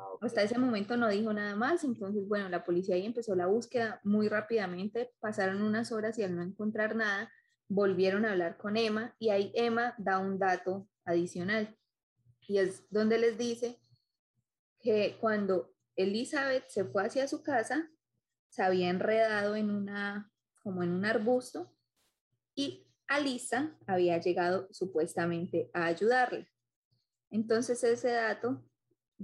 Ah, 0.00 0.16
hasta 0.22 0.42
ese 0.42 0.58
momento 0.58 0.96
no 0.96 1.08
dijo 1.08 1.32
nada 1.32 1.54
más, 1.54 1.84
entonces 1.84 2.26
bueno, 2.26 2.48
la 2.48 2.64
policía 2.64 2.94
ahí 2.94 3.04
empezó 3.04 3.34
la 3.34 3.46
búsqueda 3.46 4.00
muy 4.02 4.28
rápidamente, 4.28 5.12
pasaron 5.20 5.62
unas 5.62 5.92
horas 5.92 6.18
y 6.18 6.22
al 6.22 6.34
no 6.34 6.42
encontrar 6.42 6.96
nada, 6.96 7.30
volvieron 7.68 8.24
a 8.24 8.32
hablar 8.32 8.56
con 8.56 8.76
Emma 8.76 9.14
y 9.18 9.28
ahí 9.28 9.52
Emma 9.54 9.94
da 9.98 10.18
un 10.18 10.38
dato 10.38 10.88
adicional 11.04 11.76
y 12.50 12.58
es 12.58 12.84
donde 12.90 13.18
les 13.18 13.38
dice 13.38 13.80
que 14.80 15.18
cuando 15.20 15.72
Elizabeth 15.94 16.66
se 16.68 16.84
fue 16.84 17.06
hacia 17.06 17.28
su 17.28 17.42
casa, 17.42 17.88
se 18.48 18.62
había 18.62 18.88
enredado 18.88 19.54
en 19.54 19.70
una, 19.70 20.32
como 20.62 20.82
en 20.82 20.90
un 20.90 21.04
arbusto, 21.04 21.72
y 22.56 22.88
Alisa 23.06 23.78
había 23.86 24.18
llegado 24.18 24.66
supuestamente 24.72 25.70
a 25.72 25.86
ayudarle. 25.86 26.48
Entonces 27.30 27.84
ese 27.84 28.10
dato 28.10 28.64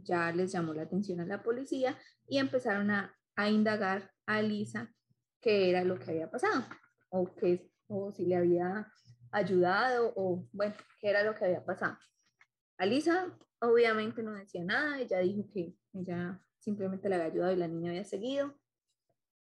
ya 0.02 0.32
les 0.32 0.52
llamó 0.52 0.74
la 0.74 0.82
atención 0.82 1.20
a 1.20 1.26
la 1.26 1.42
policía 1.42 1.98
y 2.26 2.38
empezaron 2.38 2.90
a, 2.90 3.16
a 3.34 3.50
indagar 3.50 4.10
a 4.26 4.36
Alisa 4.36 4.92
qué 5.40 5.70
era 5.70 5.84
lo 5.84 5.98
que 5.98 6.10
había 6.10 6.30
pasado, 6.30 6.64
o, 7.10 7.34
qué, 7.34 7.70
o 7.86 8.12
si 8.12 8.26
le 8.26 8.36
había 8.36 8.92
ayudado, 9.30 10.12
o 10.16 10.48
bueno, 10.52 10.74
qué 11.00 11.10
era 11.10 11.22
lo 11.22 11.34
que 11.34 11.44
había 11.44 11.64
pasado. 11.64 11.96
Alisa 12.78 13.36
obviamente 13.60 14.22
no 14.22 14.32
decía 14.32 14.64
nada, 14.64 15.00
ella 15.00 15.20
dijo 15.20 15.48
que 15.52 15.74
ella 15.92 16.40
simplemente 16.58 17.08
le 17.08 17.16
había 17.16 17.26
ayudado 17.26 17.52
y 17.52 17.56
la 17.56 17.68
niña 17.68 17.90
había 17.90 18.04
seguido, 18.04 18.58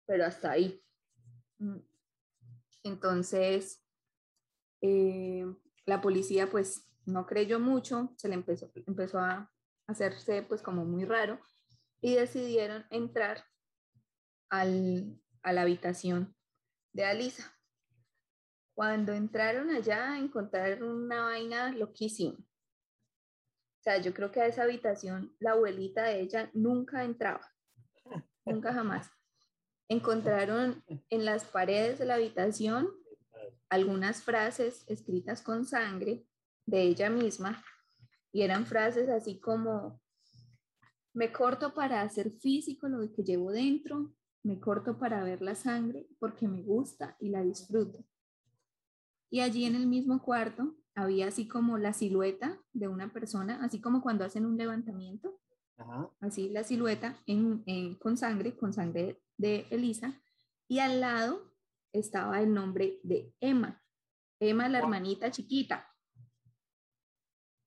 pero 0.06 0.26
hasta 0.26 0.52
ahí. 0.52 0.84
Mm. 1.60 1.78
Entonces, 2.84 3.82
eh, 4.82 5.46
la 5.86 6.02
policía 6.02 6.50
pues 6.50 6.86
no 7.06 7.26
creyó 7.26 7.60
mucho, 7.60 8.14
se 8.18 8.28
le 8.28 8.36
empezó, 8.36 8.72
empezó 8.86 9.20
a 9.20 9.53
hacerse 9.88 10.44
pues 10.44 10.62
como 10.62 10.86
muy 10.86 11.06
raro 11.06 11.40
y 12.02 12.16
decidieron 12.16 12.86
entrar 12.90 13.46
al, 14.50 15.20
a 15.42 15.54
la 15.54 15.62
habitación 15.62 16.36
de 16.94 17.06
Alisa. 17.06 17.58
Cuando 18.76 19.14
entraron 19.14 19.70
allá 19.70 20.18
encontraron 20.18 20.84
una 20.84 21.24
vaina 21.26 21.72
loquísima. 21.72 22.38
O 22.38 23.84
sea, 23.84 23.98
yo 24.00 24.14
creo 24.14 24.32
que 24.32 24.42
a 24.42 24.48
esa 24.48 24.64
habitación 24.64 25.36
la 25.40 25.52
abuelita 25.52 26.04
de 26.04 26.22
ella 26.22 26.50
nunca 26.54 27.04
entraba, 27.04 27.52
nunca 28.46 28.74
jamás. 28.74 29.12
Encontraron 29.90 30.84
en 31.10 31.26
las 31.26 31.46
paredes 31.46 32.00
de 32.00 32.06
la 32.06 32.16
habitación 32.16 32.90
algunas 33.70 34.24
frases 34.24 34.86
escritas 34.88 35.42
con 35.42 35.66
sangre 35.66 36.26
de 36.66 36.82
ella 36.82 37.10
misma 37.10 37.64
y 38.34 38.42
eran 38.42 38.66
frases 38.66 39.08
así 39.10 39.40
como, 39.40 40.02
me 41.14 41.32
corto 41.32 41.74
para 41.74 42.02
hacer 42.02 42.32
físico 42.32 42.90
lo 42.90 43.14
que 43.14 43.24
llevo 43.24 43.52
dentro, 43.52 44.12
me 44.42 44.60
corto 44.60 44.98
para 44.98 45.24
ver 45.24 45.42
la 45.42 45.56
sangre 45.56 46.08
porque 46.20 46.48
me 46.48 46.64
gusta 46.64 47.16
y 47.20 47.30
la 47.30 47.44
disfruto. 47.44 48.04
Y 49.30 49.40
allí 49.40 49.66
en 49.66 49.76
el 49.76 49.88
mismo 49.88 50.22
cuarto 50.22 50.76
había 50.96 51.28
así 51.28 51.48
como 51.48 51.78
la 51.78 51.94
silueta 51.94 52.60
de 52.74 52.88
una 52.88 53.14
persona, 53.14 53.64
así 53.64 53.80
como 53.80 54.02
cuando 54.02 54.26
hacen 54.26 54.46
un 54.46 54.58
levantamiento, 54.58 55.40
así 56.20 56.50
la 56.50 56.64
silueta 56.64 57.16
en, 57.28 57.96
con 57.96 58.18
sangre, 58.18 58.58
con 58.58 58.74
sangre 58.74 59.22
de 59.38 59.68
Elisa, 59.70 60.20
y 60.68 60.80
al 60.80 61.02
lado 61.02 61.54
estaba 61.92 62.42
el 62.42 62.52
nombre 62.54 63.00
de 63.04 63.34
Emma, 63.40 63.84
Emma 64.40 64.68
la 64.70 64.80
hermanita 64.80 65.30
chiquita. 65.30 65.93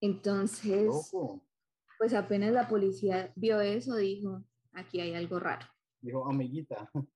Entonces, 0.00 0.88
pues 1.98 2.14
apenas 2.14 2.52
la 2.52 2.68
policía 2.68 3.32
vio 3.36 3.60
eso, 3.60 3.96
dijo, 3.96 4.44
aquí 4.72 5.00
hay 5.00 5.14
algo 5.14 5.38
raro. 5.38 5.66
Dijo, 6.00 6.28
amiguita, 6.28 6.90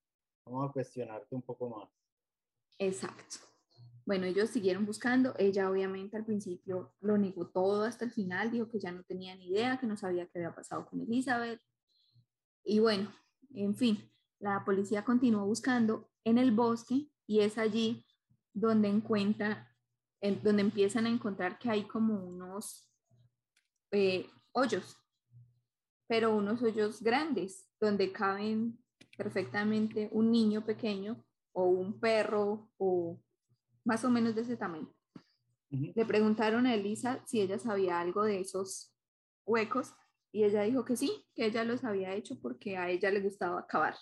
vamos 0.45 0.71
a 0.71 0.73
cuestionarte 0.73 1.35
un 1.35 1.43
poco 1.43 1.69
más. 1.69 1.89
Exacto. 2.79 3.37
Bueno, 4.07 4.27
ellos 4.27 4.51
siguieron 4.51 4.87
buscando. 4.87 5.35
Ella 5.39 5.71
obviamente 5.71 6.17
al 6.17 6.25
principio 6.25 6.95
lo 7.01 7.19
negó 7.19 7.47
todo 7.47 7.85
hasta 7.85 8.05
el 8.05 8.11
final, 8.11 8.51
dijo 8.51 8.69
que 8.69 8.81
ya 8.81 8.91
no 8.91 9.05
tenía 9.05 9.37
ni 9.37 9.49
idea, 9.51 9.79
que 9.79 9.87
no 9.87 9.97
sabía 9.97 10.27
qué 10.27 10.39
había 10.39 10.55
pasado 10.55 10.87
con 10.87 11.01
Elizabeth. 11.01 11.61
Y 12.65 12.81
bueno, 12.81 13.13
en 13.55 13.75
fin, 13.75 14.11
la 14.39 14.65
policía 14.65 15.05
continuó 15.05 15.47
buscando 15.47 16.11
en 16.25 16.39
el 16.39 16.51
bosque 16.51 17.09
y 17.27 17.41
es 17.41 17.59
allí 17.59 18.05
donde 18.53 18.89
encuentra, 18.89 19.70
en, 20.21 20.43
donde 20.43 20.63
empiezan 20.63 21.07
a 21.07 21.11
encontrar 21.11 21.59
que 21.59 21.71
hay 21.71 21.85
como 21.85 22.15
unos 22.15 22.91
eh, 23.93 24.29
hoyos, 24.53 24.97
pero 26.09 26.35
unos 26.35 26.63
hoyos 26.63 27.03
grandes, 27.03 27.69
donde 27.81 28.13
caben 28.13 28.79
perfectamente 29.17 30.09
un 30.13 30.31
niño 30.31 30.65
pequeño 30.65 31.25
o 31.53 31.65
un 31.65 31.99
perro 32.01 32.71
o 32.79 33.21
más 33.85 34.05
o 34.05 34.11
menos 34.11 34.35
de 34.35 34.43
ese 34.43 34.57
tamaño. 34.57 34.93
Le 35.71 36.05
preguntaron 36.05 36.67
a 36.67 36.75
Elisa 36.75 37.23
si 37.27 37.41
ella 37.41 37.59
sabía 37.59 38.01
algo 38.01 38.25
de 38.25 38.41
esos 38.41 38.93
huecos 39.47 39.95
y 40.33 40.45
ella 40.45 40.63
dijo 40.63 40.85
que 40.85 40.97
sí, 40.97 41.25
que 41.35 41.47
ella 41.47 41.65
los 41.65 41.85
había 41.85 42.15
hecho 42.15 42.41
porque 42.41 42.77
a 42.77 42.89
ella 42.89 43.11
le 43.11 43.21
gustaba 43.21 43.67
cavar. 43.67 43.97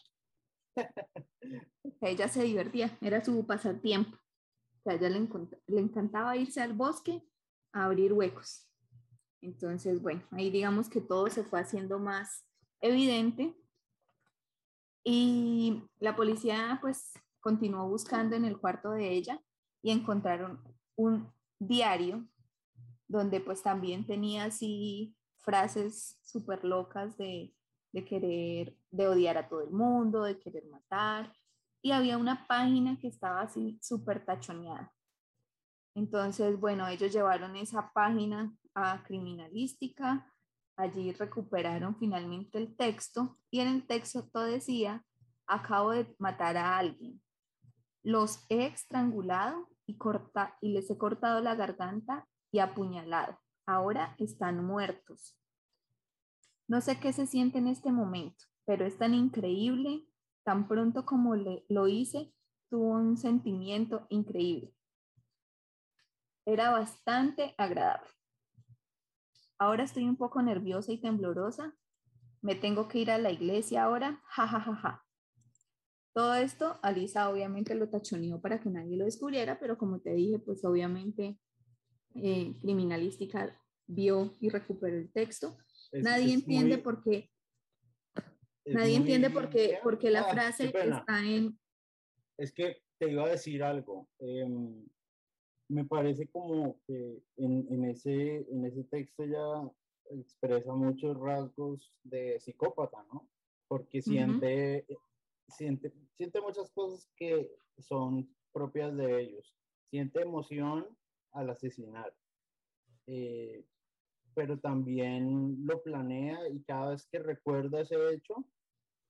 ella 2.01 2.29
se 2.29 2.43
divertía, 2.43 2.97
era 3.01 3.23
su 3.23 3.47
pasatiempo. 3.47 4.17
A 4.91 4.95
ella 4.95 5.09
le, 5.09 5.29
le 5.67 5.81
encantaba 5.81 6.37
irse 6.37 6.61
al 6.61 6.73
bosque 6.73 7.23
a 7.73 7.85
abrir 7.85 8.13
huecos. 8.13 8.69
Entonces, 9.41 10.03
bueno, 10.03 10.23
ahí 10.33 10.51
digamos 10.51 10.89
que 10.89 11.01
todo 11.01 11.29
se 11.29 11.45
fue 11.45 11.61
haciendo 11.61 11.99
más 11.99 12.45
evidente 12.81 13.55
y 15.05 15.83
la 16.01 16.17
policía 16.17 16.79
pues 16.81 17.13
continuó 17.41 17.89
buscando 17.89 18.37
en 18.37 18.45
el 18.45 18.59
cuarto 18.59 18.91
de 18.91 19.11
ella 19.11 19.41
y 19.83 19.91
encontraron 19.91 20.61
un 20.97 21.33
diario 21.59 22.27
donde 23.07 23.41
pues 23.41 23.63
también 23.63 24.07
tenía 24.07 24.45
así 24.45 25.17
frases 25.39 26.19
súper 26.23 26.65
locas 26.65 27.17
de, 27.17 27.55
de 27.93 28.05
querer, 28.05 28.77
de 28.91 29.09
odiar 29.09 29.39
a 29.39 29.49
todo 29.49 29.63
el 29.63 29.71
mundo, 29.71 30.25
de 30.25 30.39
querer 30.39 30.67
matar. 30.67 31.33
Y 31.83 31.93
había 31.93 32.19
una 32.19 32.47
página 32.47 32.99
que 32.99 33.09
estaba 33.09 33.41
así 33.41 33.79
súper 33.83 34.25
tachoneada. 34.25 34.93
Entonces, 35.95 36.59
bueno, 36.59 36.87
ellos 36.87 37.13
llevaron 37.13 37.57
esa 37.57 37.93
página 37.93 38.55
a 38.75 39.03
criminalística, 39.03 40.33
allí 40.77 41.13
recuperaron 41.13 41.97
finalmente 41.99 42.59
el 42.59 42.77
texto 42.77 43.39
y 43.51 43.61
en 43.61 43.69
el 43.69 43.87
texto 43.87 44.29
todo 44.29 44.45
decía, 44.45 45.05
acabo 45.47 45.91
de 45.91 46.15
matar 46.19 46.57
a 46.57 46.79
alguien, 46.79 47.21
los 48.05 48.45
he 48.49 48.67
estrangulado 48.67 49.69
y, 49.87 49.99
corta, 49.99 50.57
y 50.61 50.73
les 50.73 50.89
he 50.91 50.97
cortado 50.97 51.41
la 51.41 51.57
garganta 51.57 52.29
y 52.53 52.61
apuñalado. 52.61 53.39
Ahora 53.67 54.15
están 54.19 54.65
muertos. 54.65 55.37
No 56.69 56.81
sé 56.81 57.01
qué 57.01 57.13
se 57.13 57.27
siente 57.27 57.59
en 57.59 57.67
este 57.67 57.91
momento, 57.91 58.45
pero 58.67 58.87
es 58.87 58.99
tan 58.99 59.15
increíble, 59.15 60.07
tan 60.49 60.67
pronto 60.67 61.05
como 61.05 61.37
lo 61.37 61.89
hice, 61.89 62.33
tuvo 62.71 62.93
un 62.93 63.19
sentimiento 63.19 64.07
increíble. 64.09 64.75
Era 66.47 66.71
bastante 66.71 67.55
agradable. 67.59 68.09
Ahora 69.59 69.85
estoy 69.85 70.05
un 70.05 70.17
poco 70.17 70.41
nerviosa 70.41 70.91
y 70.91 71.03
temblorosa. 71.03 71.77
Me 72.41 72.55
tengo 72.55 72.89
que 72.89 73.01
ir 73.01 73.11
a 73.11 73.19
la 73.19 73.31
iglesia 73.31 73.85
ahora. 73.85 74.23
Ja, 74.25 74.49
ja, 74.49 74.59
ja, 74.59 74.75
ja. 74.75 75.05
Todo 76.15 76.35
esto, 76.37 76.79
Alisa 76.81 77.29
obviamente 77.29 77.75
lo 77.75 77.91
tachoneó 77.91 78.41
para 78.41 78.59
que 78.59 78.71
nadie 78.71 78.97
lo 78.97 79.05
descubriera, 79.05 79.61
pero 79.61 79.77
como 79.77 80.01
te 80.01 80.15
dije, 80.15 80.39
pues 80.39 80.65
obviamente 80.65 81.39
eh, 82.15 82.57
criminalística 82.63 83.55
vio 83.87 84.35
y 84.41 84.49
recuperó 84.49 84.97
el 84.97 85.13
texto. 85.13 85.59
nadie 85.93 86.33
entiende 86.33 86.79
por 86.79 87.05
qué. 87.05 87.31
Nadie 88.73 88.97
entiende 88.97 89.31
por 89.31 89.49
qué, 89.49 89.79
porque 89.83 90.11
la 90.11 90.21
ah, 90.21 90.31
frase 90.31 90.67
está 90.67 91.21
en... 91.25 91.59
Es 92.37 92.53
que 92.53 92.83
te 92.99 93.11
iba 93.11 93.25
a 93.25 93.31
decir 93.31 93.63
algo. 93.63 94.09
Em, 94.19 94.87
me 95.69 95.85
parece 95.85 96.29
como 96.29 96.81
que 96.87 97.23
en, 97.37 97.67
en, 97.71 97.85
ese, 97.85 98.47
en 98.51 98.65
ese 98.65 98.85
texto 98.85 99.25
ya 99.25 99.71
expresa 100.11 100.73
muchos 100.75 101.19
rasgos 101.19 101.93
de 102.03 102.41
psicópata, 102.41 103.05
¿no? 103.13 103.29
Porque 103.69 104.01
siente, 104.01 104.87
siente, 105.49 105.93
siente 106.17 106.41
muchas 106.41 106.71
cosas 106.71 107.09
que 107.17 107.51
son 107.79 108.35
propias 108.53 108.97
de 108.97 109.21
ellos. 109.21 109.55
Siente 109.91 110.23
emoción 110.23 110.87
al 111.33 111.51
asesinar. 111.51 112.15
Eh, 113.07 113.65
pero 114.35 114.59
también 114.59 115.67
lo 115.67 115.83
planea 115.83 116.49
y 116.49 116.63
cada 116.63 116.91
vez 116.91 117.07
que 117.11 117.19
recuerda 117.19 117.81
ese 117.81 117.97
hecho, 118.15 118.45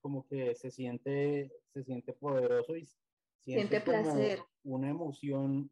como 0.00 0.26
que 0.26 0.54
se 0.54 0.70
siente, 0.70 1.52
se 1.72 1.84
siente 1.84 2.12
poderoso 2.12 2.76
y 2.76 2.88
siente, 3.44 3.80
placer. 3.80 4.40
Una 4.64 4.90
emoción 4.90 5.70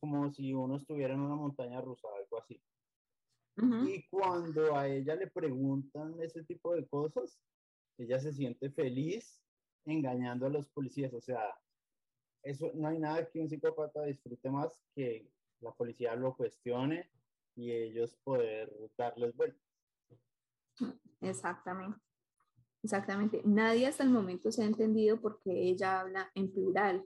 como 0.00 0.30
si 0.30 0.52
uno 0.52 0.76
estuviera 0.76 1.14
en 1.14 1.20
una 1.20 1.34
montaña 1.34 1.80
rusa, 1.80 2.08
algo 2.16 2.38
así. 2.38 2.60
Y 3.56 4.06
cuando 4.08 4.76
a 4.76 4.88
ella 4.88 5.14
le 5.14 5.28
preguntan 5.28 6.20
ese 6.20 6.42
tipo 6.42 6.74
de 6.74 6.86
cosas, 6.88 7.40
ella 7.98 8.18
se 8.18 8.32
siente 8.32 8.70
feliz 8.70 9.40
engañando 9.84 10.46
a 10.46 10.50
los 10.50 10.68
policías. 10.68 11.14
O 11.14 11.20
sea, 11.20 11.56
eso 12.42 12.72
no 12.74 12.88
hay 12.88 12.98
nada 12.98 13.30
que 13.30 13.40
un 13.40 13.48
psicópata 13.48 14.02
disfrute 14.04 14.50
más 14.50 14.82
que 14.94 15.30
la 15.60 15.72
policía 15.72 16.16
lo 16.16 16.36
cuestione 16.36 17.08
y 17.56 17.70
ellos 17.70 18.16
poder 18.24 18.72
darles 18.98 19.34
vueltas. 19.36 19.62
Exactamente. 21.20 22.03
Exactamente. 22.84 23.40
Nadie 23.46 23.86
hasta 23.86 24.02
el 24.02 24.10
momento 24.10 24.52
se 24.52 24.62
ha 24.62 24.66
entendido 24.66 25.18
por 25.18 25.40
qué 25.40 25.70
ella 25.70 26.00
habla 26.00 26.30
en 26.34 26.52
plural, 26.52 27.02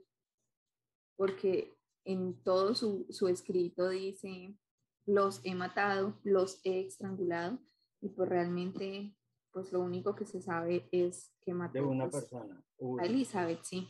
porque 1.15 1.73
en 2.03 2.43
todo 2.43 2.75
su, 2.75 3.05
su 3.09 3.29
escrito 3.29 3.87
dice, 3.87 4.57
los 5.05 5.39
he 5.45 5.55
matado, 5.55 6.19
los 6.23 6.59
he 6.65 6.81
estrangulado, 6.81 7.59
y 8.01 8.09
pues 8.09 8.27
realmente, 8.27 9.15
pues 9.51 9.71
lo 9.71 9.79
único 9.79 10.15
que 10.15 10.25
se 10.25 10.41
sabe 10.41 10.89
es 10.91 11.33
que 11.41 11.53
mató 11.53 11.79
de 11.79 11.81
una 11.85 12.09
pues, 12.09 12.25
persona. 12.25 12.61
a 12.99 13.05
Elizabeth, 13.05 13.63
sí. 13.63 13.87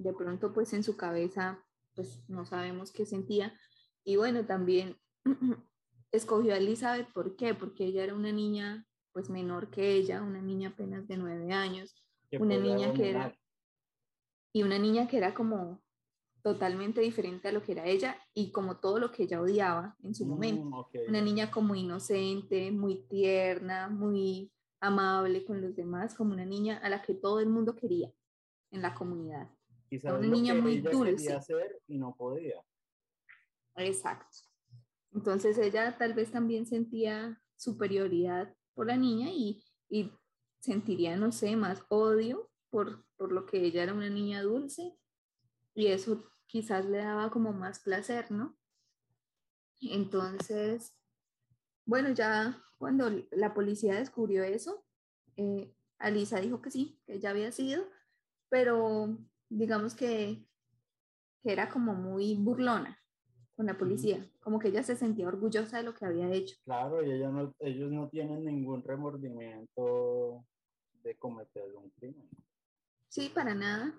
De 0.00 0.12
pronto, 0.12 0.52
pues 0.52 0.72
en 0.72 0.82
su 0.82 0.96
cabeza, 0.96 1.64
pues 1.94 2.28
no 2.28 2.46
sabemos 2.46 2.90
qué 2.90 3.06
sentía. 3.06 3.56
Y 4.02 4.16
bueno, 4.16 4.44
también 4.44 4.96
escogió 6.10 6.52
a 6.52 6.56
Elizabeth, 6.56 7.12
¿por 7.12 7.36
qué? 7.36 7.54
Porque 7.54 7.84
ella 7.84 8.02
era 8.02 8.14
una 8.16 8.32
niña, 8.32 8.87
pues 9.18 9.30
menor 9.30 9.68
que 9.68 9.94
ella, 9.94 10.22
una 10.22 10.40
niña 10.40 10.68
apenas 10.68 11.08
de 11.08 11.16
nueve 11.16 11.52
años, 11.52 11.92
una 12.38 12.56
niña 12.56 12.92
que 12.92 13.10
era... 13.10 13.36
Y 14.52 14.62
una 14.62 14.78
niña 14.78 15.08
que 15.08 15.16
era 15.16 15.34
como 15.34 15.82
totalmente 16.40 17.00
diferente 17.00 17.48
a 17.48 17.52
lo 17.52 17.60
que 17.60 17.72
era 17.72 17.84
ella 17.84 18.16
y 18.32 18.52
como 18.52 18.78
todo 18.78 19.00
lo 19.00 19.10
que 19.10 19.24
ella 19.24 19.40
odiaba 19.42 19.96
en 20.04 20.14
su 20.14 20.24
momento. 20.24 20.66
Mm, 20.66 21.08
Una 21.08 21.20
niña 21.20 21.50
como 21.50 21.74
inocente, 21.74 22.70
muy 22.70 23.08
tierna, 23.08 23.88
muy 23.88 24.52
amable 24.78 25.44
con 25.44 25.60
los 25.60 25.74
demás, 25.74 26.14
como 26.14 26.32
una 26.32 26.46
niña 26.46 26.78
a 26.78 26.88
la 26.88 27.02
que 27.02 27.14
todo 27.14 27.40
el 27.40 27.48
mundo 27.48 27.74
quería 27.74 28.12
en 28.70 28.82
la 28.82 28.94
comunidad. 28.94 29.50
una 29.90 30.20
niña 30.20 30.54
muy 30.54 30.78
dulce. 30.78 31.32
hacer 31.32 31.80
y 31.88 31.98
no 31.98 32.14
podía. 32.14 32.64
Exacto. 33.74 34.36
Entonces 35.12 35.58
ella 35.58 35.98
tal 35.98 36.14
vez 36.14 36.30
también 36.30 36.66
sentía 36.66 37.42
superioridad 37.56 38.54
por 38.78 38.86
la 38.86 38.96
niña 38.96 39.28
y, 39.32 39.60
y 39.88 40.12
sentiría, 40.60 41.16
no 41.16 41.32
sé, 41.32 41.56
más 41.56 41.82
odio 41.88 42.48
por, 42.70 43.04
por 43.16 43.32
lo 43.32 43.44
que 43.44 43.60
ella 43.60 43.82
era 43.82 43.92
una 43.92 44.08
niña 44.08 44.40
dulce 44.40 44.96
y 45.74 45.88
eso 45.88 46.30
quizás 46.46 46.86
le 46.86 46.98
daba 46.98 47.28
como 47.32 47.52
más 47.52 47.80
placer, 47.80 48.30
¿no? 48.30 48.56
Entonces, 49.80 50.94
bueno, 51.86 52.10
ya 52.10 52.62
cuando 52.78 53.10
la 53.32 53.52
policía 53.52 53.96
descubrió 53.96 54.44
eso, 54.44 54.86
eh, 55.34 55.74
Alisa 55.98 56.40
dijo 56.40 56.62
que 56.62 56.70
sí, 56.70 57.02
que 57.04 57.18
ya 57.18 57.30
había 57.30 57.50
sido, 57.50 57.84
pero 58.48 59.18
digamos 59.48 59.96
que, 59.96 60.46
que 61.42 61.52
era 61.52 61.68
como 61.68 61.94
muy 61.94 62.36
burlona 62.36 62.96
con 63.58 63.66
la 63.66 63.76
policía, 63.76 64.24
como 64.38 64.60
que 64.60 64.68
ella 64.68 64.84
se 64.84 64.94
sentía 64.94 65.26
orgullosa 65.26 65.78
de 65.78 65.82
lo 65.82 65.92
que 65.92 66.04
había 66.06 66.30
hecho. 66.30 66.54
Claro, 66.62 67.04
y 67.04 67.10
ella 67.10 67.28
no, 67.28 67.52
ellos 67.58 67.90
no 67.90 68.08
tienen 68.08 68.44
ningún 68.44 68.84
remordimiento 68.84 70.46
de 71.02 71.16
cometer 71.16 71.74
un 71.74 71.90
crimen. 71.90 72.28
Sí, 73.08 73.32
para 73.34 73.56
nada. 73.56 73.92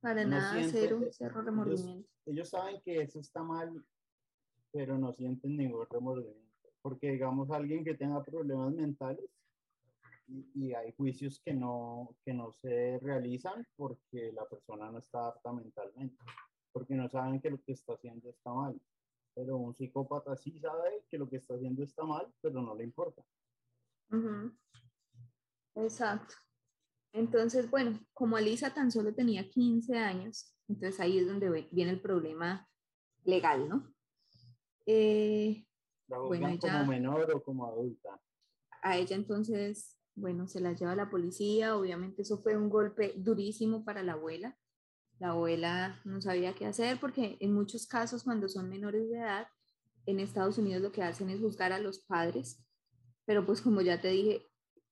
Para 0.00 0.24
nada, 0.24 0.60
cero, 0.68 1.00
cero 1.12 1.42
remordimiento. 1.42 2.08
Ellos, 2.26 2.48
saben 2.48 2.80
que 2.84 3.02
eso 3.02 3.20
está 3.20 3.44
mal, 3.44 3.86
pero 4.72 4.98
no 4.98 5.12
sienten 5.12 5.58
ningún 5.58 5.86
remordimiento. 5.88 6.72
Porque, 6.82 7.12
digamos, 7.12 7.52
alguien 7.52 7.84
que 7.84 7.94
tenga 7.94 8.20
problemas 8.24 8.74
mentales 8.74 9.30
y, 10.26 10.74
hay 10.74 10.92
juicios 10.96 11.40
que 11.44 11.54
no, 11.54 12.16
que 12.24 12.34
no 12.34 12.50
se 12.50 12.98
realizan 12.98 13.64
porque 13.76 14.32
la 14.32 14.44
persona 14.46 14.90
no 14.90 14.98
está 14.98 15.28
apta 15.28 15.52
mentalmente, 15.52 16.16
porque 16.72 16.96
no 16.96 17.08
saben 17.08 17.40
que 17.40 17.50
lo 17.50 17.62
que 17.62 17.74
está 17.74 17.92
haciendo 17.92 18.28
está 18.28 18.52
mal. 18.52 18.76
Pero 19.34 19.56
un 19.56 19.74
psicópata 19.74 20.36
sí 20.36 20.58
sabe 20.58 21.04
que 21.10 21.18
lo 21.18 21.28
que 21.28 21.36
está 21.36 21.54
haciendo 21.54 21.82
está 21.82 22.04
mal, 22.04 22.32
pero 22.40 22.62
no 22.62 22.74
le 22.74 22.84
importa. 22.84 23.22
Exacto. 25.74 26.34
Entonces, 27.12 27.70
bueno, 27.70 27.98
como 28.12 28.36
Alisa 28.36 28.74
tan 28.74 28.90
solo 28.90 29.14
tenía 29.14 29.48
15 29.48 29.96
años, 29.96 30.54
entonces 30.68 31.00
ahí 31.00 31.18
es 31.18 31.26
donde 31.26 31.68
viene 31.70 31.92
el 31.92 32.00
problema 32.00 32.68
legal, 33.24 33.68
¿no? 33.68 33.94
Eh, 34.86 35.64
bueno, 36.08 36.58
como 36.60 36.86
menor 36.86 37.30
o 37.32 37.42
como 37.42 37.66
adulta. 37.66 38.20
A 38.82 38.98
ella 38.98 39.16
entonces, 39.16 39.96
bueno, 40.14 40.46
se 40.46 40.60
la 40.60 40.72
lleva 40.72 40.94
la 40.94 41.10
policía, 41.10 41.76
obviamente 41.76 42.22
eso 42.22 42.38
fue 42.38 42.56
un 42.56 42.68
golpe 42.68 43.14
durísimo 43.16 43.84
para 43.84 44.02
la 44.02 44.12
abuela. 44.12 44.56
La 45.24 45.30
abuela 45.30 45.98
no 46.04 46.20
sabía 46.20 46.54
qué 46.54 46.66
hacer 46.66 47.00
porque 47.00 47.38
en 47.40 47.54
muchos 47.54 47.86
casos 47.86 48.24
cuando 48.24 48.46
son 48.46 48.68
menores 48.68 49.08
de 49.08 49.16
edad, 49.16 49.48
en 50.04 50.20
Estados 50.20 50.58
Unidos 50.58 50.82
lo 50.82 50.92
que 50.92 51.02
hacen 51.02 51.30
es 51.30 51.40
juzgar 51.40 51.72
a 51.72 51.78
los 51.78 52.00
padres, 52.00 52.62
pero 53.24 53.46
pues 53.46 53.62
como 53.62 53.80
ya 53.80 53.98
te 54.02 54.08
dije, 54.08 54.46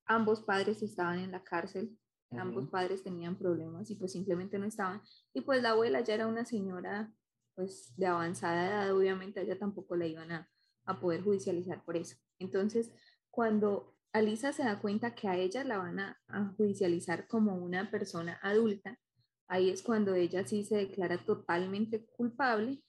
ambos 0.06 0.40
padres 0.40 0.82
estaban 0.82 1.18
en 1.18 1.32
la 1.32 1.44
cárcel 1.44 1.98
ambos 2.30 2.66
padres 2.70 3.02
tenían 3.02 3.36
problemas 3.36 3.90
y 3.90 3.94
pues 3.94 4.12
simplemente 4.12 4.58
no 4.58 4.64
estaban. 4.64 5.02
Y 5.34 5.42
pues 5.42 5.60
la 5.60 5.72
abuela 5.72 6.00
ya 6.00 6.14
era 6.14 6.26
una 6.26 6.46
señora 6.46 7.12
pues 7.54 7.92
de 7.98 8.06
avanzada 8.06 8.68
edad, 8.68 8.96
obviamente 8.96 9.38
a 9.38 9.42
ella 9.42 9.58
tampoco 9.58 9.96
la 9.96 10.06
iban 10.06 10.32
a, 10.32 10.48
a 10.86 10.98
poder 10.98 11.22
judicializar 11.22 11.84
por 11.84 11.98
eso. 11.98 12.16
Entonces, 12.38 12.90
cuando 13.30 13.98
Alisa 14.14 14.54
se 14.54 14.64
da 14.64 14.80
cuenta 14.80 15.14
que 15.14 15.28
a 15.28 15.36
ella 15.36 15.62
la 15.62 15.76
van 15.76 15.98
a, 15.98 16.18
judicializar 16.56 17.26
como 17.26 17.56
una 17.56 17.90
persona 17.90 18.38
adulta, 18.42 18.98
ahí 19.52 19.68
es 19.68 19.82
cuando 19.82 20.14
ella 20.14 20.46
sí 20.46 20.64
se 20.64 20.76
declara 20.76 21.18
totalmente 21.18 22.06
culpable 22.06 22.82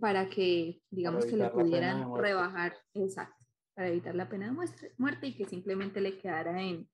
para 0.00 0.28
que, 0.28 0.82
digamos, 0.90 1.26
que 1.26 1.36
le 1.36 1.48
pudieran 1.48 2.12
rebajar, 2.16 2.76
exacto, 2.92 3.46
para 3.72 3.90
evitar 3.90 4.16
la 4.16 4.28
pena 4.28 4.46
de 4.46 4.92
muerte 4.98 5.28
y 5.28 5.36
que 5.36 5.44
simplemente 5.44 6.00
le 6.00 6.18
quedara 6.18 6.60
en, 6.60 6.90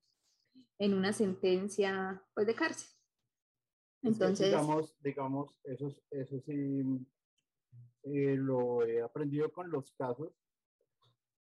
en 0.77 0.93
una 0.93 1.11
sentencia 1.11 2.23
pues, 2.35 2.45
de 2.45 2.53
cárcel. 2.53 2.87
Entonces, 4.03 4.49
digamos, 4.49 4.95
digamos, 5.01 5.55
eso, 5.63 5.95
eso 6.11 6.39
sí 6.45 6.83
eh, 8.03 8.35
lo 8.37 8.85
he 8.85 9.01
aprendido 9.01 9.51
con 9.51 9.71
los 9.71 9.91
casos. 9.93 10.31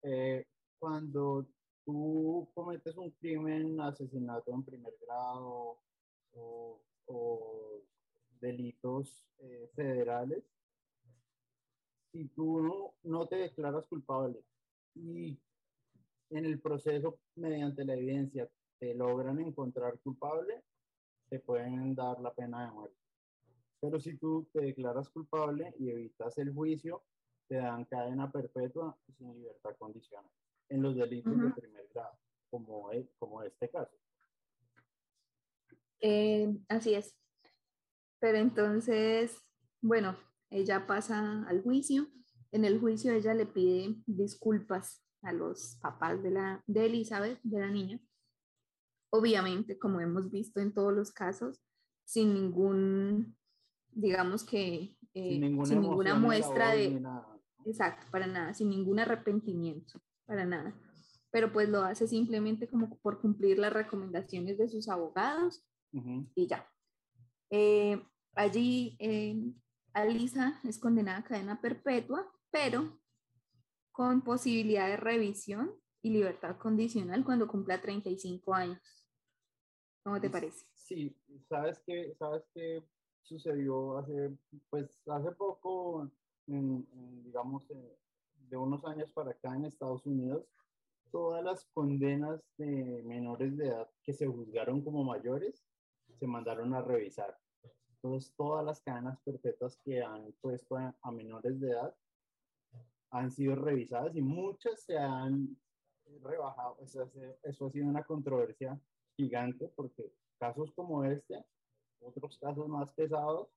Eh, 0.02 0.48
cuando 0.80 1.48
tú 1.86 2.50
cometes 2.56 2.98
un 2.98 3.12
crimen, 3.12 3.80
asesinato 3.82 4.52
en 4.52 4.64
primer 4.64 4.94
grado 5.06 5.78
o, 6.34 6.82
delitos 8.40 9.26
eh, 9.40 9.70
federales, 9.76 10.44
si 12.12 12.28
tú 12.30 12.62
no, 12.62 12.94
no 13.04 13.28
te 13.28 13.36
declaras 13.38 13.88
culpable 13.88 14.44
y 14.96 15.38
en 16.30 16.46
el 16.46 16.60
proceso, 16.60 17.20
mediante 17.36 17.86
la 17.86 17.94
evidencia, 17.94 18.50
te 18.80 18.94
logran 18.94 19.40
encontrar 19.40 20.00
culpable, 20.00 20.64
te 21.30 21.40
pueden 21.40 21.96
dar 21.96 22.20
la 22.20 22.34
pena 22.34 22.66
de 22.66 22.72
muerte. 22.72 22.98
Pero 23.80 24.00
si 24.00 24.18
tú 24.18 24.48
te 24.52 24.62
declaras 24.62 25.10
culpable 25.10 25.74
y 25.80 25.90
evitas 25.90 26.38
el 26.38 26.54
juicio, 26.54 27.04
te 27.48 27.56
dan 27.58 27.86
cadena 27.86 28.32
perpetua 28.32 28.98
sin 29.18 29.34
libertad 29.34 29.76
condicional 29.78 30.32
en 30.70 30.82
los 30.82 30.96
delitos 30.96 31.40
de 31.40 31.52
primer 31.52 31.88
grado, 31.94 32.18
como, 32.50 32.92
es, 32.92 33.08
como 33.20 33.44
este 33.44 33.70
caso. 33.70 33.96
Eh, 36.08 36.56
así 36.70 36.94
es. 36.94 37.16
Pero 38.20 38.38
entonces, 38.38 39.36
bueno, 39.82 40.16
ella 40.52 40.86
pasa 40.86 41.44
al 41.48 41.64
juicio. 41.64 42.08
En 42.52 42.64
el 42.64 42.80
juicio 42.80 43.12
ella 43.12 43.34
le 43.34 43.48
pide 43.48 43.96
disculpas 44.06 45.04
a 45.24 45.34
los 45.34 45.80
papás 45.82 46.22
de, 46.22 46.30
la, 46.30 46.64
de 46.68 46.86
Elizabeth, 46.86 47.40
de 47.42 47.60
la 47.60 47.72
niña. 47.72 48.00
Obviamente, 49.10 49.80
como 49.80 50.00
hemos 50.00 50.30
visto 50.30 50.60
en 50.60 50.76
todos 50.76 50.94
los 50.94 51.12
casos, 51.12 51.60
sin 52.04 52.36
ningún, 52.36 53.36
digamos 53.90 54.44
que, 54.44 54.96
sin 55.12 55.44
eh, 55.44 55.50
ninguna, 55.50 56.14
muestra 56.14 56.76
de... 56.76 57.02
Exacto, 57.66 58.06
para 58.12 58.28
nada, 58.28 58.54
sin 58.54 58.70
ningún 58.70 59.00
arrepentimiento, 59.00 60.00
para 60.28 60.46
nada. 60.46 60.80
Pero 61.32 61.52
pues 61.52 61.68
lo 61.68 61.82
hace 61.82 62.08
simplemente 62.08 62.68
como 62.68 62.96
por 63.00 63.20
cumplir 63.20 63.58
las 63.58 63.74
recomendaciones 63.74 64.60
de 64.60 64.70
sus 64.70 64.88
abogados 64.88 65.66
y 66.36 66.48
ya. 66.48 66.68
Eh, 67.50 68.02
allí 68.36 68.98
eh, 69.00 69.54
Alisa 69.94 70.60
es 70.64 70.78
condenada 70.78 71.20
a 71.20 71.24
cadena 71.24 71.62
perpetua, 71.62 72.30
pero 72.52 73.00
con 73.92 74.24
posibilidad 74.24 74.88
de 74.88 74.98
revisión 74.98 75.72
y 76.02 76.10
libertad 76.10 76.58
condicional 76.58 77.24
cuando 77.24 77.48
cumpla 77.48 77.82
35 77.82 78.54
años. 78.54 78.80
¿Cómo 80.04 80.20
te 80.20 80.30
parece? 80.30 80.66
Sí, 80.74 81.16
sabes 81.48 81.80
que, 81.80 82.14
sabes 82.20 82.44
que 82.54 82.84
sucedió 83.24 83.98
hace, 83.98 84.38
pues 84.70 85.02
hace 85.08 85.32
poco, 85.32 86.12
digamos, 86.46 87.66
de 87.68 88.58
unos 88.58 88.86
años 88.86 89.10
para 89.12 89.32
acá 89.32 89.56
en 89.56 89.66
Estados 89.66 90.06
Unidos, 90.06 90.46
todas 91.12 91.44
las 91.44 91.66
condenas 91.74 92.42
de 92.58 93.02
menores 93.06 93.58
de 93.58 93.68
edad 93.68 93.90
que 94.04 94.14
se 94.14 94.28
juzgaron 94.28 94.84
como 94.84 95.04
mayores 95.04 95.66
se 96.26 96.32
mandaron 96.32 96.74
a 96.74 96.82
revisar. 96.82 97.38
Entonces, 97.96 98.34
todas 98.36 98.66
las 98.66 98.82
cadenas 98.82 99.20
perpetuas 99.24 99.78
que 99.86 100.02
han 100.02 100.34
puesto 100.42 100.76
a, 100.76 101.12
menores 101.12 101.60
de 101.60 101.70
edad 101.70 101.96
han 103.12 103.30
sido 103.30 103.56
revisadas 103.56 104.16
y 104.16 104.22
muchas 104.22 104.82
se 104.82 104.98
han 104.98 105.56
rebajado. 106.24 106.78
Eso, 106.82 107.12
eso 107.44 107.68
ha 107.68 107.72
sido 107.72 107.88
una 107.88 108.04
controversia 108.04 108.80
gigante 109.16 109.72
porque 109.76 110.12
casos 110.40 110.72
como 110.72 111.04
este, 111.06 111.46
otros 112.02 112.40
casos 112.40 112.68
más 112.68 112.92
pesados, 112.94 113.48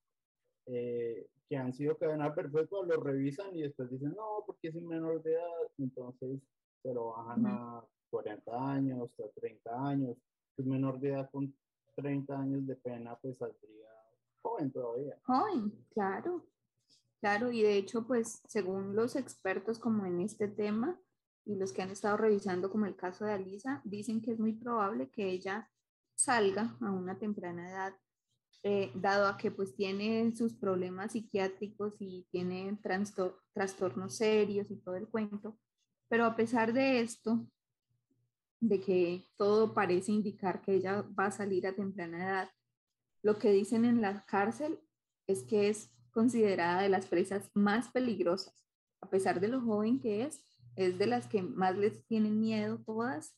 eh, 0.67 1.27
que 1.49 1.57
han 1.57 1.73
sido 1.73 1.97
cadena 1.97 2.35
perpetua, 2.35 2.85
lo 2.85 3.01
revisan 3.01 3.55
y 3.55 3.63
después 3.63 3.89
dicen, 3.89 4.13
no, 4.15 4.43
porque 4.45 4.67
es 4.67 4.75
un 4.75 4.87
menor 4.87 5.23
de 5.23 5.33
edad, 5.33 5.71
entonces 5.79 6.39
se 6.83 6.93
lo 6.93 7.07
bajan 7.07 7.47
a 7.47 7.83
40 8.11 8.71
años, 8.71 9.19
a 9.19 9.39
30 9.39 9.87
años. 9.87 10.17
Un 10.57 10.69
menor 10.69 10.99
de 10.99 11.09
edad 11.09 11.29
con 11.31 11.55
30 12.01 12.39
años 12.39 12.65
de 12.65 12.75
pena, 12.75 13.17
pues 13.21 13.37
saldría 13.37 13.89
joven 14.41 14.71
todavía. 14.71 15.19
Joven, 15.25 15.71
claro. 15.93 16.45
Claro, 17.19 17.51
y 17.51 17.61
de 17.61 17.75
hecho, 17.75 18.07
pues 18.07 18.41
según 18.47 18.95
los 18.95 19.15
expertos 19.17 19.77
como 19.77 20.05
en 20.05 20.21
este 20.21 20.47
tema 20.47 20.97
y 21.45 21.55
los 21.55 21.73
que 21.73 21.81
han 21.81 21.89
estado 21.89 22.15
revisando 22.15 22.71
como 22.71 22.85
el 22.85 22.95
caso 22.95 23.25
de 23.25 23.33
Alisa, 23.33 23.81
dicen 23.83 24.21
que 24.21 24.31
es 24.31 24.39
muy 24.39 24.53
probable 24.53 25.09
que 25.09 25.29
ella 25.29 25.69
salga 26.15 26.77
a 26.81 26.91
una 26.91 27.17
temprana 27.17 27.69
edad, 27.69 27.93
eh, 28.63 28.91
dado 28.95 29.27
a 29.27 29.37
que 29.37 29.51
pues 29.51 29.75
tiene 29.75 30.31
sus 30.35 30.53
problemas 30.53 31.13
psiquiátricos 31.13 31.95
y 31.99 32.25
tiene 32.31 32.77
trastornos 33.53 34.15
serios 34.15 34.71
y 34.71 34.77
todo 34.77 34.95
el 34.95 35.07
cuento. 35.07 35.57
Pero 36.07 36.25
a 36.25 36.35
pesar 36.35 36.71
de 36.73 37.01
esto, 37.01 37.45
de 38.59 38.79
que 38.79 39.25
todo 39.37 39.73
parece 39.73 40.11
indicar 40.11 40.61
que 40.61 40.75
ella 40.75 41.05
va 41.17 41.27
a 41.27 41.31
salir 41.31 41.65
a 41.67 41.75
temprana 41.75 42.17
edad, 42.17 42.49
lo 43.21 43.37
que 43.37 43.51
dicen 43.51 43.85
en 43.85 44.01
la 44.01 44.25
cárcel 44.25 44.79
es 45.27 45.43
que 45.43 45.69
es 45.69 45.91
considerada 46.11 46.81
de 46.81 46.89
las 46.89 47.05
presas 47.05 47.49
más 47.53 47.89
peligrosas. 47.89 48.65
A 49.01 49.09
pesar 49.09 49.39
de 49.39 49.47
lo 49.47 49.61
joven 49.61 49.99
que 49.99 50.23
es, 50.23 50.43
es 50.75 50.97
de 50.97 51.07
las 51.07 51.27
que 51.27 51.41
más 51.41 51.77
les 51.77 52.05
tienen 52.05 52.39
miedo 52.39 52.79
todas, 52.85 53.35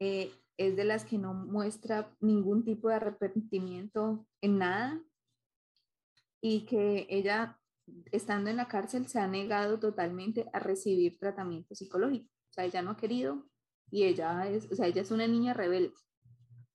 eh, 0.00 0.32
es 0.56 0.76
de 0.76 0.84
las 0.84 1.04
que 1.04 1.18
no 1.18 1.32
muestra 1.32 2.14
ningún 2.20 2.64
tipo 2.64 2.88
de 2.88 2.96
arrepentimiento 2.96 4.26
en 4.42 4.58
nada 4.58 5.02
y 6.42 6.66
que 6.66 7.06
ella, 7.10 7.58
estando 8.12 8.50
en 8.50 8.56
la 8.56 8.68
cárcel, 8.68 9.06
se 9.06 9.20
ha 9.20 9.26
negado 9.26 9.78
totalmente 9.78 10.46
a 10.52 10.58
recibir 10.58 11.18
tratamiento 11.18 11.74
psicológico. 11.74 12.30
O 12.50 12.52
sea, 12.52 12.64
ella 12.64 12.82
no 12.82 12.90
ha 12.92 12.96
querido 12.96 13.49
y 13.90 14.04
ella 14.04 14.48
es, 14.48 14.70
o 14.70 14.74
sea, 14.74 14.86
ella 14.86 15.02
es 15.02 15.10
una 15.10 15.26
niña 15.26 15.54
rebelde. 15.54 15.94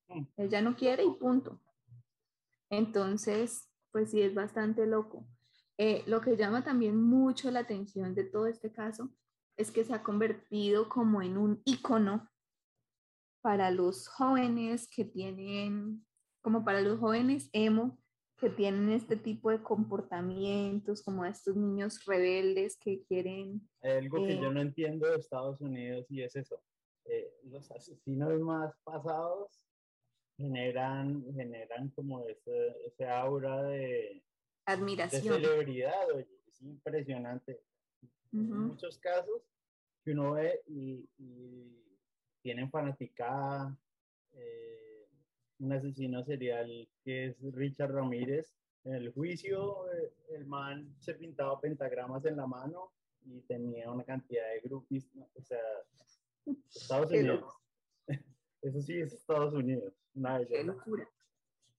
Mm. 0.07 0.23
Ella 0.37 0.61
no 0.61 0.75
quiere 0.75 1.03
y 1.03 1.11
punto. 1.11 1.61
Entonces, 2.69 3.69
pues 3.91 4.11
sí, 4.11 4.21
es 4.21 4.33
bastante 4.33 4.85
loco. 4.85 5.27
Eh, 5.77 6.03
lo 6.07 6.21
que 6.21 6.37
llama 6.37 6.63
también 6.63 7.01
mucho 7.01 7.51
la 7.51 7.59
atención 7.59 8.15
de 8.15 8.23
todo 8.23 8.47
este 8.47 8.71
caso 8.71 9.09
es 9.57 9.71
que 9.71 9.83
se 9.83 9.93
ha 9.93 10.03
convertido 10.03 10.89
como 10.89 11.21
en 11.21 11.37
un 11.37 11.61
icono 11.65 12.29
para 13.41 13.71
los 13.71 14.07
jóvenes 14.07 14.89
que 14.89 15.05
tienen, 15.05 16.05
como 16.41 16.65
para 16.65 16.81
los 16.81 16.99
jóvenes 16.99 17.49
emo, 17.53 17.97
que 18.37 18.49
tienen 18.49 18.89
este 18.89 19.15
tipo 19.15 19.49
de 19.49 19.61
comportamientos, 19.61 21.01
como 21.03 21.23
estos 21.25 21.55
niños 21.55 22.03
rebeldes 22.05 22.77
que 22.77 23.03
quieren... 23.03 23.61
algo 23.81 24.25
que 24.25 24.37
yo 24.37 24.49
eh, 24.49 24.53
no 24.53 24.61
entiendo 24.61 25.07
de 25.07 25.17
Estados 25.17 25.61
Unidos 25.61 26.05
y 26.09 26.21
es 26.21 26.35
eso. 26.35 26.61
Eh, 27.05 27.31
los 27.43 27.69
asesinos 27.71 28.39
más 28.39 28.73
pasados 28.83 29.65
generan, 30.37 31.23
generan 31.35 31.89
como 31.89 32.27
ese, 32.27 32.75
ese 32.87 33.07
aura 33.07 33.61
de 33.63 34.23
admiración. 34.65 35.41
De 35.41 35.47
celebridad, 35.47 36.11
oye, 36.13 36.27
es 36.47 36.61
impresionante. 36.61 37.61
En 38.33 38.49
muchos 38.49 38.97
casos 38.97 39.43
que 40.03 40.11
uno 40.11 40.33
ve 40.33 40.61
y, 40.67 41.07
tienen 42.41 42.69
fanaticada, 42.69 43.75
eh, 44.33 45.07
un 45.57 45.73
asesino 45.73 46.23
serial 46.23 46.87
que 47.03 47.27
es 47.27 47.37
Richard 47.53 47.91
Ramírez. 47.91 48.53
En 48.83 48.93
el 48.93 49.11
juicio, 49.13 49.91
eh, 49.91 50.13
el 50.29 50.45
man 50.45 50.93
se 50.99 51.15
pintaba 51.15 51.59
pentagramas 51.59 52.23
en 52.25 52.35
la 52.35 52.45
mano 52.45 52.91
y 53.23 53.41
tenía 53.41 53.89
una 53.89 54.03
cantidad 54.03 54.47
de 54.53 54.59
grupos, 54.59 55.09
o 55.33 55.41
sea, 55.41 55.57
Estados 56.73 57.11
Unidos. 57.11 57.43
Eso 58.61 58.81
sí 58.81 58.99
es 58.99 59.13
Estados 59.13 59.53
Unidos. 59.53 59.93
Qué 60.47 60.63
locura. 60.63 61.09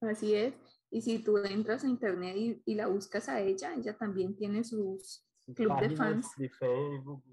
Así 0.00 0.34
es. 0.34 0.54
Y 0.90 1.02
si 1.02 1.18
tú 1.18 1.38
entras 1.38 1.84
a 1.84 1.88
internet 1.88 2.62
y, 2.64 2.74
la 2.74 2.86
buscas 2.86 3.28
a 3.28 3.40
ella, 3.40 3.74
ella 3.74 3.96
también 3.96 4.36
tiene 4.36 4.62
sus 4.62 5.26
club 5.54 5.80
de 5.80 5.90
fans. 5.96 6.28
De 6.36 6.48
Facebook, 6.48 7.24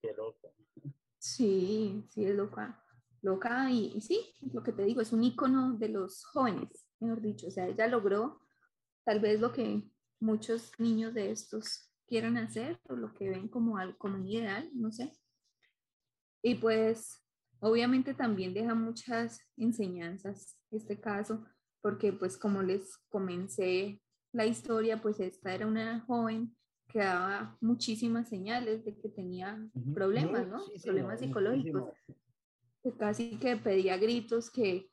qué 0.00 0.14
loca. 0.16 0.48
Sí, 1.18 2.04
sí, 2.08 2.24
es 2.24 2.34
loca. 2.34 2.82
Loca 3.20 3.70
y, 3.70 4.00
sí, 4.00 4.34
lo 4.52 4.62
que 4.62 4.72
te 4.72 4.84
digo, 4.84 5.00
es 5.00 5.12
un 5.12 5.22
icono 5.22 5.74
de 5.74 5.88
los 5.88 6.24
jóvenes, 6.24 6.86
mejor 7.00 7.20
dicho. 7.20 7.48
O 7.48 7.50
sea, 7.50 7.68
ella 7.68 7.86
logró 7.86 8.40
tal 9.04 9.20
vez 9.20 9.40
lo 9.40 9.52
que 9.52 9.82
muchos 10.20 10.72
niños 10.78 11.14
de 11.14 11.30
estos 11.30 11.90
quieren 12.06 12.36
hacer 12.36 12.80
o 12.88 12.94
lo 12.94 13.12
que 13.14 13.28
ven 13.28 13.48
como, 13.48 13.76
como 13.98 14.16
un 14.16 14.26
ideal, 14.26 14.70
no 14.74 14.90
sé. 14.90 15.12
Y 16.42 16.56
pues 16.56 17.22
obviamente 17.60 18.12
también 18.12 18.52
deja 18.52 18.74
muchas 18.74 19.40
enseñanzas 19.56 20.58
este 20.70 21.00
caso, 21.00 21.44
porque 21.80 22.12
pues 22.12 22.36
como 22.36 22.62
les 22.62 22.96
comencé 23.08 24.02
la 24.32 24.46
historia, 24.46 25.00
pues 25.00 25.20
esta 25.20 25.54
era 25.54 25.66
una 25.66 26.00
joven 26.00 26.56
que 26.88 26.98
daba 26.98 27.56
muchísimas 27.60 28.28
señales 28.28 28.84
de 28.84 28.98
que 28.98 29.08
tenía 29.08 29.64
problemas, 29.94 30.48
¿no? 30.48 30.62
problemas 30.82 31.20
psicológicos. 31.20 31.90
Que 32.82 32.92
casi 32.96 33.38
que 33.38 33.56
pedía 33.56 33.96
gritos 33.96 34.50
que, 34.50 34.90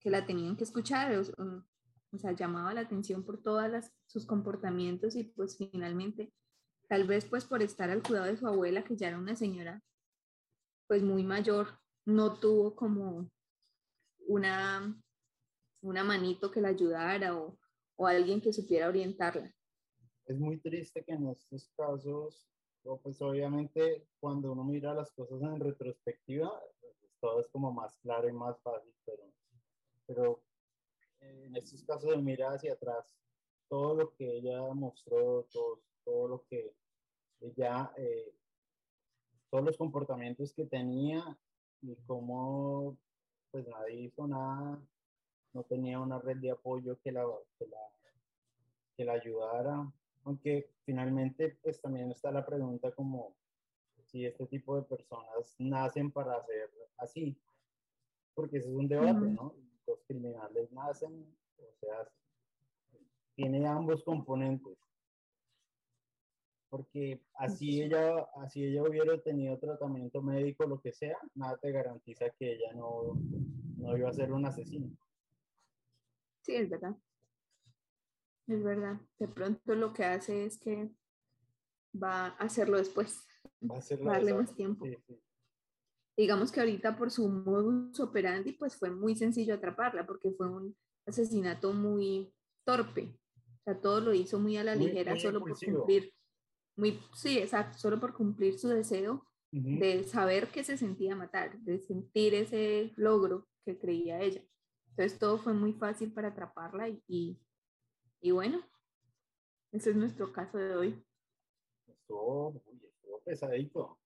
que 0.00 0.10
la 0.10 0.26
tenían 0.26 0.56
que 0.56 0.64
escuchar, 0.64 1.16
o, 1.16 1.64
o, 2.12 2.18
sea, 2.18 2.32
llamaba 2.32 2.74
la 2.74 2.80
atención 2.80 3.24
por 3.24 3.40
todos 3.40 3.92
sus 4.06 4.26
comportamientos 4.26 5.14
y 5.14 5.24
pues 5.24 5.56
finalmente, 5.56 6.32
tal 6.88 7.06
vez 7.06 7.26
pues 7.26 7.44
por 7.44 7.62
estar 7.62 7.90
al 7.90 8.02
cuidado 8.02 8.26
de 8.26 8.36
su 8.36 8.46
abuela, 8.46 8.82
que 8.82 8.96
ya 8.96 9.08
era 9.08 9.18
una 9.18 9.36
señora 9.36 9.82
pues 10.88 11.02
muy 11.02 11.22
mayor, 11.22 11.68
no 12.06 12.40
tuvo 12.40 12.74
como 12.74 13.30
una, 14.26 15.00
una 15.82 16.04
manito 16.04 16.50
que 16.50 16.60
la 16.60 16.68
ayudara 16.68 17.36
o, 17.36 17.58
o 17.96 18.06
alguien 18.06 18.40
que 18.40 18.52
supiera 18.52 18.88
orientarla. 18.88 19.54
Es 20.24 20.38
muy 20.38 20.58
triste 20.58 21.04
que 21.04 21.12
en 21.12 21.28
estos 21.28 21.70
casos, 21.76 22.48
pues 23.02 23.20
obviamente 23.20 24.08
cuando 24.18 24.52
uno 24.52 24.64
mira 24.64 24.94
las 24.94 25.12
cosas 25.12 25.42
en 25.42 25.60
retrospectiva, 25.60 26.50
pues, 26.80 26.94
todo 27.20 27.40
es 27.40 27.48
como 27.48 27.72
más 27.72 27.96
claro 27.98 28.28
y 28.28 28.32
más 28.32 28.60
fácil, 28.62 28.94
pero, 29.04 29.32
pero 30.06 30.42
en 31.20 31.56
estos 31.56 31.82
casos 31.84 32.10
de 32.10 32.16
mirar 32.18 32.54
hacia 32.54 32.72
atrás, 32.72 33.14
todo 33.68 33.94
lo 33.94 34.14
que 34.14 34.38
ella 34.38 34.62
mostró, 34.72 35.46
todo, 35.52 35.82
todo 36.04 36.28
lo 36.28 36.44
que 36.44 36.74
ella, 37.40 37.92
eh, 37.96 38.37
todos 39.50 39.64
los 39.64 39.76
comportamientos 39.76 40.52
que 40.52 40.66
tenía 40.66 41.36
y 41.82 41.94
cómo 42.06 42.96
pues 43.50 43.66
nadie 43.66 44.02
hizo 44.02 44.26
nada, 44.26 44.80
no 45.52 45.62
tenía 45.64 46.00
una 46.00 46.18
red 46.18 46.36
de 46.38 46.50
apoyo 46.50 46.98
que 47.00 47.12
la, 47.12 47.24
que 47.58 47.66
la, 47.66 47.78
que 48.96 49.04
la 49.04 49.12
ayudara, 49.14 49.90
aunque 50.24 50.70
finalmente 50.84 51.58
pues 51.62 51.80
también 51.80 52.10
está 52.10 52.30
la 52.30 52.44
pregunta 52.44 52.90
como 52.92 53.34
si 54.04 54.24
este 54.24 54.46
tipo 54.46 54.76
de 54.76 54.82
personas 54.82 55.54
nacen 55.58 56.10
para 56.10 56.42
ser 56.44 56.70
así, 56.98 57.36
porque 58.34 58.58
ese 58.58 58.68
es 58.68 58.74
un 58.74 58.88
debate, 58.88 59.12
¿no? 59.12 59.54
Los 59.86 60.02
criminales 60.06 60.70
nacen, 60.72 61.26
o 61.58 61.76
sea, 61.80 62.08
tiene 63.34 63.66
ambos 63.66 64.02
componentes. 64.02 64.76
Porque 66.70 67.22
así 67.34 67.82
ella, 67.82 68.28
así 68.36 68.64
ella 68.64 68.82
hubiera 68.82 69.20
tenido 69.22 69.58
tratamiento 69.58 70.20
médico, 70.20 70.66
lo 70.66 70.80
que 70.80 70.92
sea, 70.92 71.16
nada 71.34 71.56
te 71.56 71.72
garantiza 71.72 72.28
que 72.38 72.52
ella 72.52 72.72
no, 72.74 73.14
no 73.76 73.96
iba 73.96 74.10
a 74.10 74.12
ser 74.12 74.32
un 74.32 74.44
asesino. 74.44 74.94
Sí, 76.42 76.54
es 76.54 76.68
verdad. 76.68 76.96
Es 78.46 78.62
verdad. 78.62 79.00
De 79.18 79.28
pronto 79.28 79.74
lo 79.74 79.92
que 79.92 80.04
hace 80.04 80.44
es 80.44 80.58
que 80.58 80.90
va 81.94 82.26
a 82.26 82.36
hacerlo 82.36 82.78
después. 82.78 83.26
Va 83.70 83.76
a 83.76 83.78
hacerlo 83.78 84.10
darle 84.10 84.34
más 84.34 84.54
tiempo. 84.54 84.86
Digamos 86.16 86.50
que 86.50 86.60
ahorita 86.60 86.96
por 86.96 87.10
su 87.10 87.28
modus 87.28 88.00
operandi, 88.00 88.52
pues 88.52 88.76
fue 88.76 88.90
muy 88.90 89.14
sencillo 89.14 89.54
atraparla 89.54 90.04
porque 90.06 90.32
fue 90.32 90.48
un 90.48 90.76
asesinato 91.06 91.72
muy 91.72 92.34
torpe. 92.64 93.14
O 93.60 93.62
sea, 93.64 93.80
todo 93.80 94.00
lo 94.00 94.14
hizo 94.14 94.38
muy 94.38 94.56
a 94.56 94.64
la 94.64 94.74
ligera 94.74 95.16
solo 95.16 95.40
por 95.40 95.58
cumplir. 95.58 96.12
Muy, 96.78 97.00
sí, 97.12 97.38
exacto, 97.38 97.76
solo 97.76 97.98
por 97.98 98.14
cumplir 98.14 98.56
su 98.56 98.68
deseo 98.68 99.26
de 99.50 100.04
saber 100.04 100.46
que 100.46 100.62
se 100.62 100.76
sentía 100.76 101.16
matar, 101.16 101.58
de 101.58 101.80
sentir 101.80 102.34
ese 102.34 102.92
logro 102.94 103.48
que 103.64 103.76
creía 103.76 104.20
ella. 104.20 104.44
Entonces 104.90 105.18
todo 105.18 105.38
fue 105.38 105.54
muy 105.54 105.72
fácil 105.72 106.12
para 106.12 106.28
atraparla 106.28 106.88
y, 106.88 107.36
y, 108.20 108.30
bueno, 108.30 108.62
ese 109.72 109.90
es 109.90 109.96
nuestro 109.96 110.32
caso 110.32 110.56
de 110.56 110.76
hoy. 110.76 111.04
Estuvo, 111.88 112.62
estuvo 112.80 113.20
pesadito, 113.24 113.98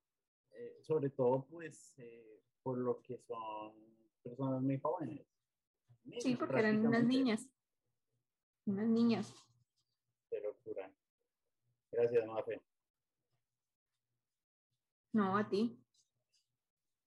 eh, 0.53 0.79
sobre 0.81 1.11
todo 1.11 1.45
pues 1.51 1.93
eh, 1.99 2.41
por 2.63 2.79
lo 2.79 3.03
que 3.03 3.19
son 3.19 3.75
personas 4.23 4.63
muy 4.63 4.81
jóvenes. 4.81 5.27
sí, 6.21 6.37
porque 6.37 6.59
eran 6.59 6.87
unas 6.87 7.05
niñas, 7.05 7.51
unas 8.65 8.89
niñas. 8.89 9.35
Qué 10.31 10.41
locura. 10.41 10.91
Gracias, 11.93 12.27
Mafe. 12.27 12.63
No, 15.13 15.37
a 15.37 15.47
ti. 15.49 15.79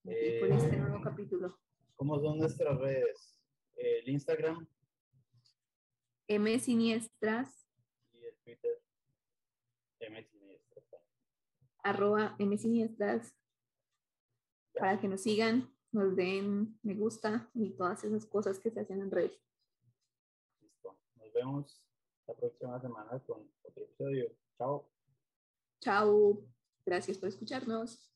A 0.06 0.10
ti 0.10 0.39
por 0.39 0.52
este 0.52 0.78
nuevo 0.78 0.98
eh, 0.98 1.02
capítulo. 1.04 1.60
¿Cómo 1.95 2.19
son 2.19 2.38
nuestras 2.38 2.80
redes? 2.80 3.36
el 3.78 4.10
Instagram. 4.10 4.67
M 6.28 6.60
Siniestras. 6.60 7.67
Y 8.13 8.26
el 8.26 8.36
Twitter. 8.38 8.82
M 10.00 10.24
Siniestras. 10.24 10.86
Arroba 11.84 12.36
M 12.39 12.58
Siniestras. 12.58 13.36
Para 14.74 15.00
que 15.00 15.08
nos 15.08 15.21
sigan, 15.21 15.74
nos 15.91 16.15
den 16.15 16.78
me 16.84 16.93
gusta 16.95 17.50
y 17.54 17.71
todas 17.71 18.04
esas 18.04 18.26
cosas 18.26 18.60
que 18.60 18.69
se 18.69 18.82
hacen 18.82 19.02
en 19.02 19.12
redes. 19.12 19.39
Listo. 20.62 20.98
Nos 21.15 21.34
vemos 21.34 21.82
la 22.28 22.34
próxima 22.36 22.80
semana 22.82 23.19
con 23.26 23.50
otro 23.63 23.84
episodio. 23.84 24.44
Chao. 24.58 24.89
Chao. 25.82 26.44
Gracias 26.86 27.18
por 27.18 27.30
escucharnos. 27.30 28.14